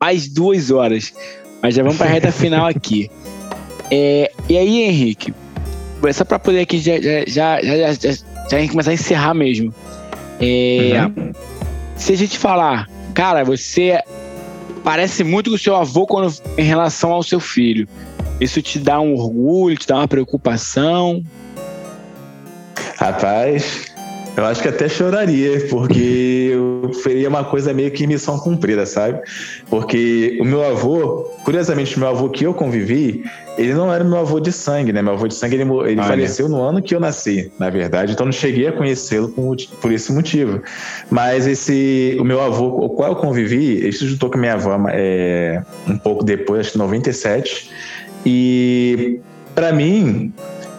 mais 0.00 0.28
duas 0.28 0.70
horas. 0.70 1.12
Mas 1.60 1.74
já 1.74 1.82
vamos 1.82 1.98
para 1.98 2.06
a 2.06 2.10
reta 2.10 2.30
final 2.32 2.66
aqui. 2.66 3.10
É, 3.90 4.30
e 4.48 4.56
aí, 4.56 4.82
Henrique, 4.82 5.34
só 6.14 6.24
para 6.24 6.38
poder 6.38 6.60
aqui 6.60 6.78
já, 6.78 7.00
já, 7.00 7.60
já, 7.60 7.60
já, 7.60 7.92
já, 7.92 8.12
já 8.50 8.68
começar 8.68 8.92
a 8.92 8.94
encerrar 8.94 9.34
mesmo. 9.34 9.74
É, 10.40 11.04
uhum. 11.04 11.32
Se 11.96 12.12
a 12.12 12.16
gente 12.16 12.38
falar, 12.38 12.88
cara, 13.12 13.44
você 13.44 14.00
parece 14.84 15.24
muito 15.24 15.50
com 15.50 15.56
o 15.56 15.58
seu 15.58 15.74
avô 15.74 16.06
quando, 16.06 16.32
em 16.56 16.62
relação 16.62 17.12
ao 17.12 17.22
seu 17.22 17.40
filho. 17.40 17.88
Isso 18.40 18.62
te 18.62 18.78
dá 18.78 19.00
um 19.00 19.14
orgulho, 19.14 19.76
te 19.76 19.88
dá 19.88 19.96
uma 19.96 20.06
preocupação? 20.06 21.24
Rapaz, 22.98 23.86
eu 24.36 24.44
acho 24.44 24.60
que 24.60 24.68
até 24.68 24.88
choraria, 24.88 25.66
porque 25.68 26.50
eu 26.52 26.92
faria 26.94 27.28
uma 27.28 27.44
coisa 27.44 27.72
meio 27.72 27.92
que 27.92 28.08
missão 28.08 28.36
cumprida, 28.40 28.84
sabe? 28.86 29.20
Porque 29.70 30.36
o 30.40 30.44
meu 30.44 30.64
avô, 30.64 31.22
curiosamente, 31.44 31.96
o 31.96 32.00
meu 32.00 32.08
avô 32.08 32.28
que 32.28 32.42
eu 32.42 32.52
convivi, 32.52 33.24
ele 33.56 33.72
não 33.72 33.92
era 33.92 34.02
meu 34.02 34.18
avô 34.18 34.40
de 34.40 34.50
sangue, 34.50 34.92
né? 34.92 35.00
Meu 35.00 35.12
avô 35.12 35.28
de 35.28 35.34
sangue, 35.34 35.54
ele, 35.54 35.70
ele 35.86 36.02
faleceu 36.02 36.48
no 36.48 36.60
ano 36.60 36.82
que 36.82 36.92
eu 36.92 36.98
nasci, 36.98 37.52
na 37.56 37.70
verdade, 37.70 38.12
então 38.12 38.26
não 38.26 38.32
cheguei 38.32 38.66
a 38.66 38.72
conhecê-lo 38.72 39.32
por 39.80 39.92
esse 39.92 40.12
motivo. 40.12 40.60
Mas 41.08 41.46
esse, 41.46 42.16
o 42.20 42.24
meu 42.24 42.40
avô, 42.40 42.66
o 42.66 42.90
qual 42.90 43.10
eu 43.10 43.16
convivi, 43.16 43.76
ele 43.76 43.92
se 43.92 44.08
juntou 44.08 44.28
com 44.28 44.38
a 44.38 44.40
minha 44.40 44.54
avó 44.54 44.76
é, 44.88 45.62
um 45.86 45.96
pouco 45.96 46.24
depois, 46.24 46.62
acho 46.62 46.72
que 46.72 46.78
97, 46.78 47.70
e 48.26 49.20
para 49.54 49.72
mim, 49.72 50.32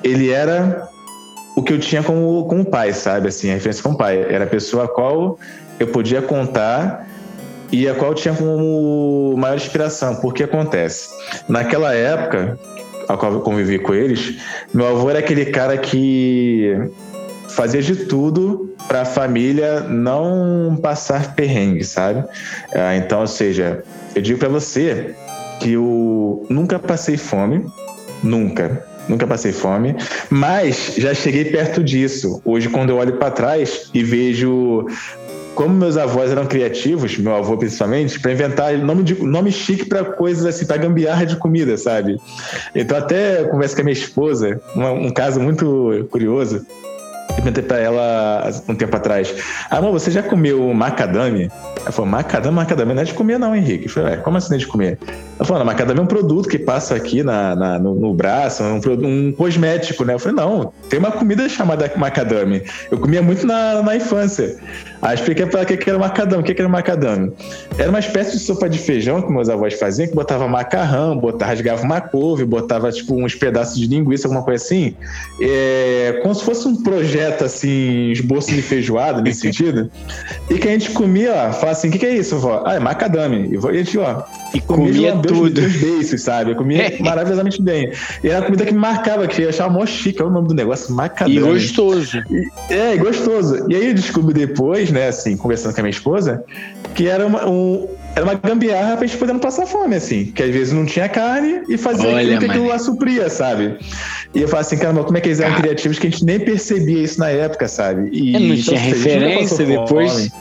ele 0.04 0.32
era 0.32 0.90
o 1.60 1.64
que 1.64 1.74
eu 1.74 1.80
tinha 1.80 2.02
com, 2.02 2.46
com 2.48 2.62
o 2.62 2.66
pai, 2.66 2.94
sabe? 2.94 3.28
Assim, 3.28 3.52
a 3.52 3.54
referência 3.54 3.84
com 3.84 3.92
o 3.92 3.98
pai. 3.98 4.26
Era 4.30 4.46
a 4.46 4.48
pessoa 4.48 4.86
a 4.86 4.88
qual 4.88 5.38
eu 5.80 5.88
podia 5.88 6.22
contar 6.22 7.08
e 7.72 7.88
a 7.88 7.94
qual 7.94 8.12
eu 8.12 8.16
tinha 8.16 8.34
como 8.34 9.36
maior 9.38 9.58
inspiração. 9.58 10.16
Porque 10.16 10.44
acontece, 10.44 11.10
naquela 11.48 11.94
época, 11.94 12.58
a 13.08 13.18
qual 13.18 13.34
eu 13.34 13.42
convivi 13.42 13.78
com 13.78 13.94
eles, 13.94 14.38
meu 14.74 14.88
avô 14.88 15.10
era 15.10 15.20
aquele 15.20 15.48
cara 15.48 15.78
que 15.78 16.74
fazia 17.50 17.82
de 17.82 18.06
tudo 18.06 18.74
para 18.88 19.02
a 19.02 19.06
família 19.06 19.82
não 19.82 20.80
passar 20.82 21.36
perrengue, 21.36 21.84
sabe? 21.84 22.24
Ah, 22.74 22.96
então, 22.96 23.22
ou 23.22 23.28
seja, 23.28 23.84
eu 24.16 24.22
digo 24.22 24.40
para 24.40 24.50
você 24.50 25.14
que 25.60 25.74
eu 25.74 26.46
nunca 26.50 26.80
passei 26.80 27.18
fome, 27.18 27.66
nunca 28.24 28.89
nunca 29.10 29.28
passei 29.28 29.52
fome, 29.52 29.96
mas 30.30 30.94
já 30.98 31.14
cheguei 31.14 31.46
perto 31.46 31.84
disso. 31.84 32.42
Hoje, 32.46 32.70
quando 32.70 32.92
eu 32.92 32.98
olho 32.98 33.14
para 33.14 33.32
trás 33.32 33.90
e 33.94 34.04
vejo 34.04 34.86
como 35.56 35.76
meus 35.76 35.98
avós 35.98 36.32
eram 36.32 36.46
criativos, 36.46 37.18
meu 37.18 37.36
avô 37.36 37.58
principalmente, 37.58 38.18
para 38.22 38.32
inventar 38.32 38.78
nome, 38.78 39.04
de, 39.04 39.22
nome 39.22 39.52
chique 39.52 39.84
para 39.84 40.06
coisas 40.06 40.46
assim, 40.46 40.66
para 40.66 40.78
gambiarra 40.78 41.26
de 41.26 41.36
comida, 41.36 41.76
sabe? 41.76 42.18
Então, 42.74 42.98
até 42.98 43.44
converso 43.44 43.76
com 43.76 43.82
a 43.82 43.84
minha 43.84 43.94
esposa, 43.94 44.62
um, 44.74 45.08
um 45.08 45.12
caso 45.12 45.38
muito 45.40 46.08
curioso. 46.10 46.66
Eu 47.30 47.36
perguntei 47.36 47.64
para 47.64 47.80
ela 47.80 48.50
um 48.70 48.76
tempo 48.76 48.96
atrás: 48.96 49.34
Amor, 49.70 49.92
você 49.92 50.10
já 50.12 50.24
comeu 50.24 50.74
macadame? 50.74 51.52
Ela 51.90 51.96
falou, 51.96 52.12
macadâmia, 52.12 52.52
macadâmia 52.52 52.94
não 52.94 53.02
é 53.02 53.06
de 53.06 53.14
comer 53.16 53.40
não, 53.40 53.56
Henrique. 53.56 53.86
Eu 53.86 53.90
falei, 53.90 54.18
como 54.18 54.38
assim 54.38 54.50
não 54.50 54.58
é 54.58 54.60
de 54.60 54.68
comer? 54.68 55.00
Ela 55.40 55.46
falou, 55.46 55.66
macadâmia 55.66 56.02
é 56.02 56.04
um 56.04 56.08
produto 56.08 56.48
que 56.48 56.60
passa 56.60 56.94
aqui 56.94 57.24
na, 57.24 57.56
na 57.56 57.80
no, 57.80 57.96
no, 57.96 58.14
braço, 58.14 58.62
um, 58.62 58.80
um, 59.04 59.32
cosmético, 59.32 60.06
né? 60.06 60.14
Eu 60.14 60.20
falei, 60.20 60.36
não, 60.36 60.72
tem 60.88 61.00
uma 61.00 61.12
comida 61.12 61.50
chamada 61.50 61.92
macadâmia. 61.96 62.64
Eu 62.92 63.00
comia 63.00 63.24
muito 63.24 63.48
na, 63.48 63.82
na 63.82 63.96
infância. 63.96 64.56
Aí 65.02 65.16
expliquei 65.16 65.48
pra 65.48 65.62
ela 65.62 65.74
o 65.74 65.78
que 65.78 65.90
era 65.90 65.98
macadâmia. 65.98 66.42
O 66.42 66.44
que 66.44 66.52
era 66.52 66.70
macadâmia? 66.70 67.34
Era 67.78 67.90
uma 67.90 68.00
espécie 68.00 68.34
de 68.34 68.40
sopa 68.40 68.70
de 68.70 68.78
feijão 68.78 69.22
que 69.22 69.32
meus 69.32 69.50
avós 69.50 69.74
faziam, 69.74 70.08
que 70.08 70.14
botava 70.14 70.48
macarrão, 70.48 71.18
botava, 71.18 71.52
rasgava 71.52 71.82
uma 71.82 72.02
couve, 72.02 72.46
botava 72.46 72.92
tipo 72.92 73.16
uns 73.16 73.34
pedaços 73.34 73.80
de 73.80 73.88
linguiça, 73.88 74.28
alguma 74.28 74.44
coisa 74.44 74.64
assim. 74.64 74.96
É, 75.42 76.20
como 76.22 76.36
se 76.36 76.44
fosse 76.44 76.68
um 76.68 76.84
projeto, 76.84 77.46
assim, 77.46 78.12
esboço 78.12 78.54
de 78.54 78.62
feijoada, 78.62 79.22
nesse 79.22 79.40
sentido. 79.40 79.90
E 80.50 80.60
que 80.60 80.68
a 80.68 80.72
gente 80.72 80.92
comia, 80.92 81.34
ó, 81.34 81.54
assim, 81.80 81.90
o 81.90 81.92
que, 81.92 82.00
que 82.00 82.06
é 82.06 82.16
isso, 82.16 82.38
vó? 82.38 82.64
Ah, 82.66 82.76
é 82.76 82.80
macadâmia. 82.80 83.48
E 83.48 83.58
a 83.58 83.74
gente, 83.74 83.98
ó, 83.98 84.24
e 84.54 84.62
comia, 84.62 85.14
comia 85.14 85.16
tudo. 85.18 85.62
Dois 85.62 85.76
beiços, 85.78 86.22
sabe? 86.22 86.52
Eu 86.52 86.56
comia 86.56 86.96
maravilhosamente 87.00 87.62
bem. 87.62 87.92
E 88.24 88.28
era 88.28 88.40
uma 88.40 88.46
comida 88.46 88.66
que 88.66 88.74
me 88.74 88.80
marcava, 88.80 89.28
que 89.28 89.42
eu 89.42 89.50
achava 89.50 89.72
mó 89.72 89.86
chique, 89.86 90.22
é 90.22 90.26
o 90.26 90.30
nome 90.30 90.48
do 90.48 90.54
negócio, 90.54 90.94
macadâmia. 90.94 91.40
E 91.40 91.44
gostoso. 91.44 92.24
E, 92.30 92.74
é, 92.74 92.98
gostoso. 92.98 93.66
E 93.70 93.76
aí 93.76 93.88
eu 93.88 93.94
descobri 93.94 94.34
depois, 94.34 94.92
né, 94.92 95.08
assim, 95.08 95.38
conversando 95.38 95.74
com 95.74 95.82
a 95.82 95.84
minha 95.84 95.92
esposa, 95.92 96.44
que 96.94 97.08
era 97.08 97.26
uma, 97.26 97.48
um, 97.48 97.88
era 98.16 98.26
uma 98.26 98.36
gambiarra 98.36 98.98
pra 98.98 99.08
gente 99.08 99.18
poder 99.18 99.34
não 99.34 99.40
passar 99.40 99.66
fome, 99.66 99.96
assim. 99.96 100.26
Que 100.26 100.44
às 100.44 100.50
vezes 100.50 100.74
não 100.74 100.86
tinha 100.86 101.08
carne 101.08 101.62
e 101.70 101.78
fazia 101.78 102.10
Olha, 102.10 102.20
aquilo 102.20 102.40
que 102.40 102.46
aquilo 102.46 102.68
lá 102.68 102.80
supria, 102.80 103.30
sabe? 103.30 103.78
E 104.34 104.42
eu 104.42 104.48
falo 104.48 104.62
assim, 104.62 104.78
caramba, 104.78 105.04
como 105.04 105.18
é 105.18 105.22
que 105.22 105.30
eles 105.30 105.40
eram 105.40 105.56
criativos 105.56 106.00
que 106.00 106.08
a 106.08 106.10
gente 106.10 106.26
nem 106.26 106.40
percebia 106.40 107.02
isso 107.02 107.20
na 107.20 107.30
época, 107.30 107.68
sabe? 107.68 108.10
E 108.12 108.34
não 108.34 108.40
então, 108.40 108.58
tinha 108.58 108.80
referência 108.80 109.66
depois. 109.66 110.12
Fome. 110.12 110.32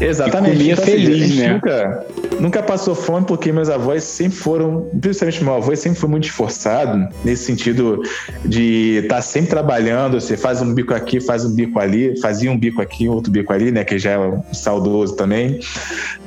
Exatamente. 0.00 0.54
E 0.54 0.58
comia 0.58 0.72
então, 0.72 0.84
assim, 0.84 0.92
feliz, 0.92 1.24
assim, 1.24 1.40
né? 1.40 1.52
Nunca, 1.54 2.06
nunca 2.40 2.62
passou 2.62 2.94
fome 2.94 3.26
porque 3.26 3.52
meus 3.52 3.68
avós 3.68 4.04
sempre 4.04 4.36
foram, 4.36 4.88
principalmente 5.00 5.44
meu 5.44 5.54
avô, 5.54 5.74
sempre 5.76 5.98
foi 5.98 6.08
muito 6.08 6.24
esforçado 6.24 7.08
nesse 7.24 7.44
sentido 7.44 8.02
de 8.44 9.00
estar 9.02 9.16
tá 9.16 9.22
sempre 9.22 9.50
trabalhando. 9.50 10.20
Você 10.20 10.36
faz 10.36 10.60
um 10.60 10.72
bico 10.74 10.94
aqui, 10.94 11.20
faz 11.20 11.44
um 11.44 11.54
bico 11.54 11.78
ali, 11.78 12.20
fazia 12.20 12.50
um 12.50 12.58
bico 12.58 12.80
aqui, 12.82 13.08
outro 13.08 13.30
bico 13.30 13.52
ali, 13.52 13.70
né? 13.70 13.84
Que 13.84 13.98
já 13.98 14.12
é 14.12 14.40
saudoso 14.52 15.16
também. 15.16 15.60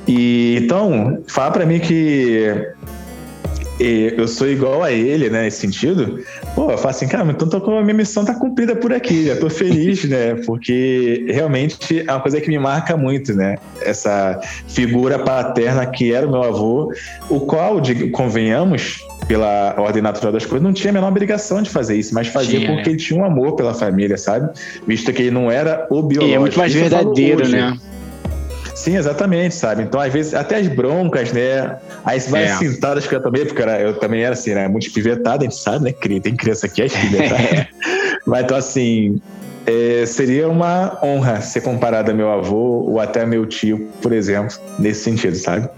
E 0.06 0.58
então, 0.62 1.22
fala 1.28 1.50
para 1.50 1.66
mim 1.66 1.78
que 1.78 2.52
eu 3.80 4.28
sou 4.28 4.48
igual 4.48 4.82
a 4.82 4.92
ele, 4.92 5.30
né, 5.30 5.42
nesse 5.42 5.58
sentido, 5.58 6.22
pô, 6.54 6.70
eu 6.70 6.76
falo 6.76 6.90
assim, 6.90 7.08
cara, 7.08 7.28
então 7.30 7.48
tô 7.48 7.60
com 7.60 7.78
a 7.78 7.82
minha 7.82 7.94
missão 7.94 8.24
tá 8.24 8.34
cumprida 8.34 8.76
por 8.76 8.92
aqui, 8.92 9.26
já 9.26 9.36
tô 9.36 9.48
feliz, 9.48 10.04
né, 10.04 10.34
porque 10.46 11.24
realmente 11.28 12.04
é 12.06 12.12
uma 12.12 12.20
coisa 12.20 12.40
que 12.40 12.48
me 12.48 12.58
marca 12.58 12.96
muito, 12.96 13.34
né, 13.34 13.56
essa 13.80 14.38
figura 14.68 15.18
paterna 15.18 15.86
que 15.86 16.12
era 16.12 16.26
o 16.26 16.30
meu 16.30 16.42
avô, 16.42 16.92
o 17.30 17.40
qual, 17.40 17.80
de, 17.80 18.10
convenhamos, 18.10 19.00
pela 19.26 19.74
ordem 19.78 20.02
natural 20.02 20.32
das 20.32 20.44
coisas, 20.44 20.62
não 20.62 20.72
tinha 20.72 20.90
a 20.90 20.94
menor 20.94 21.08
obrigação 21.08 21.62
de 21.62 21.70
fazer 21.70 21.96
isso, 21.96 22.14
mas 22.14 22.26
fazia 22.26 22.58
tinha, 22.58 22.72
porque 22.72 22.90
né? 22.90 22.90
ele 22.90 22.96
tinha 22.96 23.20
um 23.20 23.24
amor 23.24 23.54
pela 23.54 23.72
família, 23.72 24.18
sabe? 24.18 24.50
Visto 24.86 25.12
que 25.12 25.22
ele 25.22 25.30
não 25.30 25.50
era 25.50 25.86
o 25.88 26.02
biológico. 26.02 26.32
E 26.32 26.34
é 26.34 26.38
muito 26.38 26.58
mais 26.58 26.74
verdadeiro, 26.74 27.48
né? 27.48 27.78
Sim, 28.80 28.96
exatamente, 28.96 29.54
sabe? 29.54 29.82
Então, 29.82 30.00
às 30.00 30.10
vezes, 30.10 30.32
até 30.32 30.56
as 30.56 30.66
broncas, 30.66 31.34
né? 31.34 31.76
Aí 32.02 32.18
você 32.18 32.30
vai 32.30 32.44
é. 32.44 32.56
cintadas 32.56 33.06
que 33.06 33.14
eu 33.14 33.22
também, 33.22 33.44
porque 33.44 33.60
eu 33.60 33.98
também 33.98 34.22
era 34.22 34.32
assim, 34.32 34.54
né? 34.54 34.66
Muito 34.68 34.86
espivetado, 34.86 35.44
a 35.44 35.46
gente 35.46 35.56
sabe, 35.56 35.84
né? 35.84 36.18
Tem 36.18 36.34
criança 36.34 36.64
aqui, 36.64 36.80
é 36.80 36.86
espivetada. 36.86 37.68
Mas 38.26 38.44
então, 38.44 38.56
assim, 38.56 39.20
é, 39.66 40.06
seria 40.06 40.48
uma 40.48 40.98
honra 41.04 41.42
ser 41.42 41.60
comparado 41.60 42.10
a 42.10 42.14
meu 42.14 42.30
avô 42.30 42.86
ou 42.88 42.98
até 42.98 43.20
a 43.20 43.26
meu 43.26 43.44
tio, 43.44 43.86
por 44.00 44.14
exemplo, 44.14 44.56
nesse 44.78 45.04
sentido, 45.04 45.36
sabe? 45.36 45.68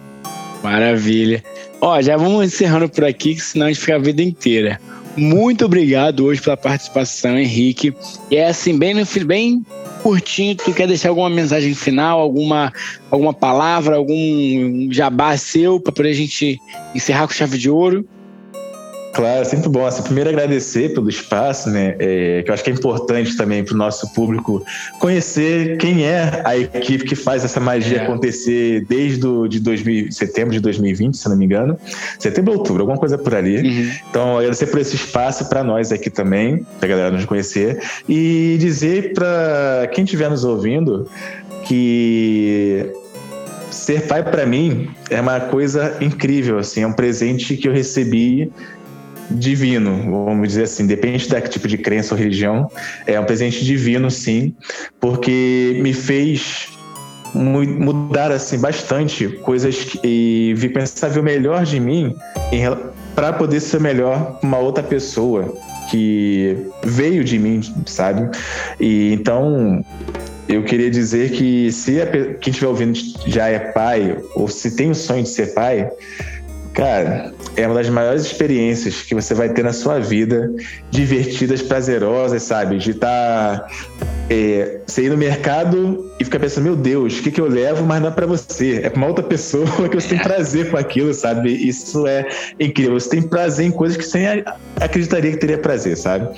Maravilha. 0.63 1.43
Ó, 1.81 2.01
já 2.01 2.17
vamos 2.17 2.47
encerrando 2.47 2.89
por 2.89 3.05
aqui, 3.05 3.35
que 3.35 3.41
senão 3.41 3.67
a 3.67 3.69
gente 3.69 3.81
fica 3.81 3.97
a 3.97 3.99
vida 3.99 4.23
inteira. 4.23 4.81
Muito 5.17 5.65
obrigado 5.65 6.25
hoje 6.25 6.41
pela 6.41 6.57
participação, 6.57 7.39
Henrique. 7.39 7.95
E 8.31 8.37
é 8.37 8.49
assim, 8.49 8.79
bem, 8.79 8.95
bem 9.27 9.65
curtinho, 10.03 10.57
tu 10.57 10.73
quer 10.73 10.89
deixar 10.89 11.11
alguma 11.11 11.31
mensagem 11.31 11.75
final, 11.75 12.19
alguma, 12.19 12.73
alguma 13.11 13.33
palavra, 13.33 13.97
algum 13.97 14.89
jabá 14.91 15.37
seu 15.37 15.79
para 15.79 16.09
a 16.09 16.13
gente 16.13 16.59
encerrar 16.95 17.27
com 17.27 17.35
chave 17.35 17.59
de 17.59 17.71
ouro? 17.71 18.07
Claro, 19.13 19.45
sempre 19.45 19.69
bom. 19.69 19.85
Assim, 19.85 20.03
primeiro 20.03 20.31
agradecer 20.31 20.95
pelo 20.95 21.09
espaço, 21.09 21.69
né? 21.69 21.95
É, 21.99 22.43
que 22.43 22.51
eu 22.51 22.55
acho 22.55 22.65
que 22.65 22.71
é 22.71 22.73
importante 22.73 23.37
também 23.37 23.63
para 23.63 23.75
o 23.75 23.77
nosso 23.77 24.13
público 24.15 24.65
conhecer 24.99 25.77
quem 25.77 26.05
é 26.07 26.41
a 26.45 26.57
equipe 26.57 27.05
que 27.05 27.15
faz 27.15 27.45
essa 27.45 27.61
magia 27.61 27.99
é. 27.99 28.03
acontecer 28.03 28.87
desde 28.89 29.27
o, 29.27 29.47
de 29.47 29.61
2000, 29.61 30.11
setembro 30.11 30.53
de 30.53 30.61
2020, 30.61 31.15
se 31.17 31.29
não 31.29 31.37
me 31.37 31.45
engano, 31.45 31.79
setembro, 32.19 32.55
outubro, 32.55 32.83
alguma 32.83 32.99
coisa 32.99 33.19
por 33.19 33.35
ali. 33.35 33.59
Uhum. 33.59 33.91
Então, 34.11 34.39
agradecer 34.39 34.67
por 34.67 34.81
esse 34.81 34.97
espaço 34.97 35.47
para 35.49 35.63
nós 35.63 35.93
aqui 35.93 36.09
também, 36.09 36.67
para 36.81 36.87
a 36.87 36.89
galera 36.89 37.11
nos 37.11 37.27
conhecer 37.27 37.83
e 38.09 38.57
dizer 38.59 39.13
para 39.13 39.91
quem 39.93 40.05
estiver 40.05 40.31
nos 40.31 40.43
ouvindo 40.43 41.07
que 41.65 42.91
ser 43.71 44.07
pai 44.07 44.23
para 44.23 44.47
mim 44.47 44.91
é 45.11 45.21
uma 45.21 45.41
coisa 45.41 45.97
incrível, 46.01 46.59
assim, 46.59 46.83
é 46.83 46.87
um 46.87 46.93
presente 46.93 47.57
que 47.57 47.69
eu 47.69 47.73
recebi 47.73 48.51
divino, 49.31 50.25
vamos 50.27 50.49
dizer 50.49 50.65
assim, 50.65 50.87
depende 50.87 51.29
da 51.29 51.41
tipo 51.41 51.67
de 51.69 51.79
crença 51.79 52.15
ou 52.15 52.19
religião, 52.19 52.71
é 53.07 53.19
um 53.19 53.25
presente 53.25 53.65
divino, 53.65 54.11
sim, 54.11 54.55
porque 55.01 55.79
me 55.83 55.93
fez 55.93 56.69
mudar 57.35 58.31
assim 58.31 58.59
bastante 58.59 59.27
coisas 59.27 59.77
que, 59.77 60.01
e 60.05 60.55
vi 60.55 60.69
pensar 60.69 61.09
ver 61.09 61.21
o 61.21 61.23
melhor 61.23 61.65
de 61.65 61.81
mim 61.81 62.15
para 63.15 63.33
poder 63.33 63.61
ser 63.61 63.81
melhor 63.81 64.39
uma 64.43 64.59
outra 64.59 64.83
pessoa 64.83 65.57
que 65.91 66.57
veio 66.85 67.25
de 67.25 67.39
mim, 67.39 67.61
sabe? 67.87 68.31
E 68.79 69.13
então 69.13 69.85
eu 70.49 70.63
queria 70.63 70.91
dizer 70.91 71.31
que 71.31 71.73
se 71.73 72.01
a, 72.01 72.07
quem 72.07 72.51
estiver 72.51 72.69
ouvindo 72.69 72.99
já 73.27 73.49
é 73.49 73.59
pai 73.59 74.19
ou 74.35 74.49
se 74.49 74.77
tem 74.77 74.91
o 74.91 74.95
sonho 74.95 75.23
de 75.23 75.29
ser 75.29 75.55
pai, 75.55 75.91
Cara, 76.75 77.33
é 77.57 77.67
uma 77.67 77.75
das 77.75 77.89
maiores 77.89 78.25
experiências 78.25 79.03
que 79.03 79.15
você 79.15 79.35
vai 79.35 79.51
ter 79.51 79.63
na 79.63 79.73
sua 79.73 79.99
vida, 79.99 80.51
divertidas, 80.91 81.61
prazerosas, 81.61 82.43
sabe? 82.43 82.79
De 82.79 82.93
estar 82.93 83.61
tá 83.61 83.69
é, 84.31 84.81
você 84.93 85.05
ir 85.05 85.11
no 85.11 85.17
mercado 85.17 86.11
e 86.21 86.25
ficar 86.25 86.39
pensando, 86.39 86.65
meu 86.65 86.77
Deus, 86.77 87.19
o 87.19 87.23
que, 87.23 87.31
que 87.31 87.41
eu 87.41 87.49
levo, 87.49 87.85
mas 87.85 88.01
não 88.01 88.09
é 88.09 88.11
para 88.11 88.27
você, 88.27 88.81
é 88.85 88.91
para 88.91 88.99
uma 88.99 89.07
outra 89.07 89.25
pessoa 89.25 89.67
que 89.89 89.95
você 89.95 90.09
tem 90.09 90.19
prazer 90.19 90.71
com 90.71 90.77
aquilo, 90.77 91.13
sabe? 91.15 91.51
Isso 91.51 92.07
é 92.07 92.29
incrível. 92.61 93.01
Você 93.01 93.09
tem 93.09 93.23
prazer 93.23 93.67
em 93.67 93.71
coisas 93.71 93.97
que 93.97 94.05
você 94.05 94.45
acreditaria 94.79 95.31
que 95.31 95.39
teria 95.39 95.57
prazer, 95.57 95.97
sabe? 95.97 96.29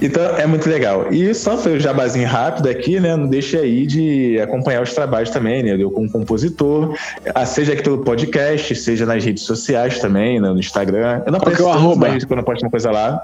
Então 0.00 0.22
é 0.36 0.46
muito 0.46 0.68
legal. 0.68 1.12
E 1.12 1.34
só 1.34 1.56
foi 1.56 1.76
o 1.76 1.80
jabazinho 1.80 2.28
rápido 2.28 2.68
aqui, 2.68 3.00
né? 3.00 3.16
Não 3.16 3.26
deixe 3.26 3.56
aí 3.56 3.84
de 3.84 4.40
acompanhar 4.40 4.82
os 4.82 4.94
trabalhos 4.94 5.30
também, 5.30 5.62
né? 5.62 5.76
Eu 5.78 5.90
como 5.90 6.08
compositor, 6.08 6.96
ah, 7.34 7.44
seja 7.44 7.72
aqui 7.72 7.82
pelo 7.82 7.98
podcast, 7.98 8.74
seja 8.76 9.04
nas 9.04 9.24
redes 9.24 9.42
sociais 9.42 9.98
também, 9.98 10.40
né? 10.40 10.48
no 10.48 10.60
Instagram. 10.60 11.22
Eu 11.26 11.32
não 11.32 11.40
Qual 11.40 11.54
que 11.54 11.60
é 11.60 11.64
o 11.64 11.68
arroba? 11.68 12.06
quando 12.26 12.40
eu 12.40 12.44
posto 12.44 12.62
uma 12.62 12.70
coisa 12.70 12.90
lá. 12.90 13.22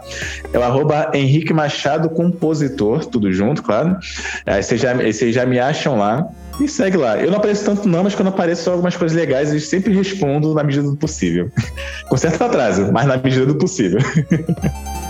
É 0.53 0.59
o 0.59 0.63
arroba 0.63 1.11
Henrique 1.15 1.53
Machado 1.53 2.11
Compositor, 2.11 3.05
tudo 3.07 3.33
junto, 3.33 3.63
claro. 3.63 3.97
Aí 4.45 4.64
vocês 4.65 4.81
já, 4.81 4.95
vocês 4.95 5.35
já 5.35 5.47
me 5.47 5.59
acham 5.59 5.99
lá. 5.99 6.29
E 6.61 6.69
segue 6.69 6.97
lá. 6.97 7.19
Eu 7.19 7.31
não 7.31 7.39
apareço 7.39 7.65
tanto 7.65 7.89
não, 7.89 8.05
mas 8.05 8.15
quando 8.15 8.29
apareço 8.29 8.71
algumas 8.71 8.97
coisas 8.97 9.17
legais, 9.17 9.53
eu 9.53 9.59
sempre 9.59 9.93
respondo 9.93 10.55
na 10.55 10.63
medida 10.63 10.89
do 10.89 10.97
possível. 10.97 11.51
Com 12.09 12.17
certo 12.17 12.43
atraso, 12.43 12.91
mas 12.93 13.07
na 13.07 13.17
medida 13.17 13.47
do 13.47 13.57
possível. 13.57 14.01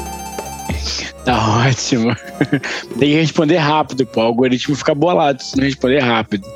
Tá 1.24 1.66
ótimo. 1.66 2.14
Tem 3.00 3.08
que 3.08 3.14
responder 3.14 3.56
rápido, 3.56 4.04
pô. 4.04 4.20
O 4.20 4.24
algoritmo 4.24 4.76
fica 4.76 4.94
bolado 4.94 5.42
se 5.42 5.56
não 5.56 5.64
responder 5.64 6.00
rápido. 6.00 6.46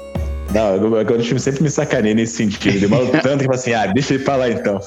Não, 0.52 0.90
o 0.90 0.98
algoritmo 0.98 1.38
sempre 1.38 1.62
me 1.62 1.70
sacaneia 1.70 2.14
nesse 2.14 2.36
sentido. 2.36 2.80
Demora 2.80 3.06
tanto 3.22 3.38
que 3.38 3.44
fala 3.44 3.54
assim, 3.54 3.72
ah, 3.72 3.86
deixa 3.86 4.14
ele 4.14 4.24
falar 4.24 4.50
então. 4.50 4.78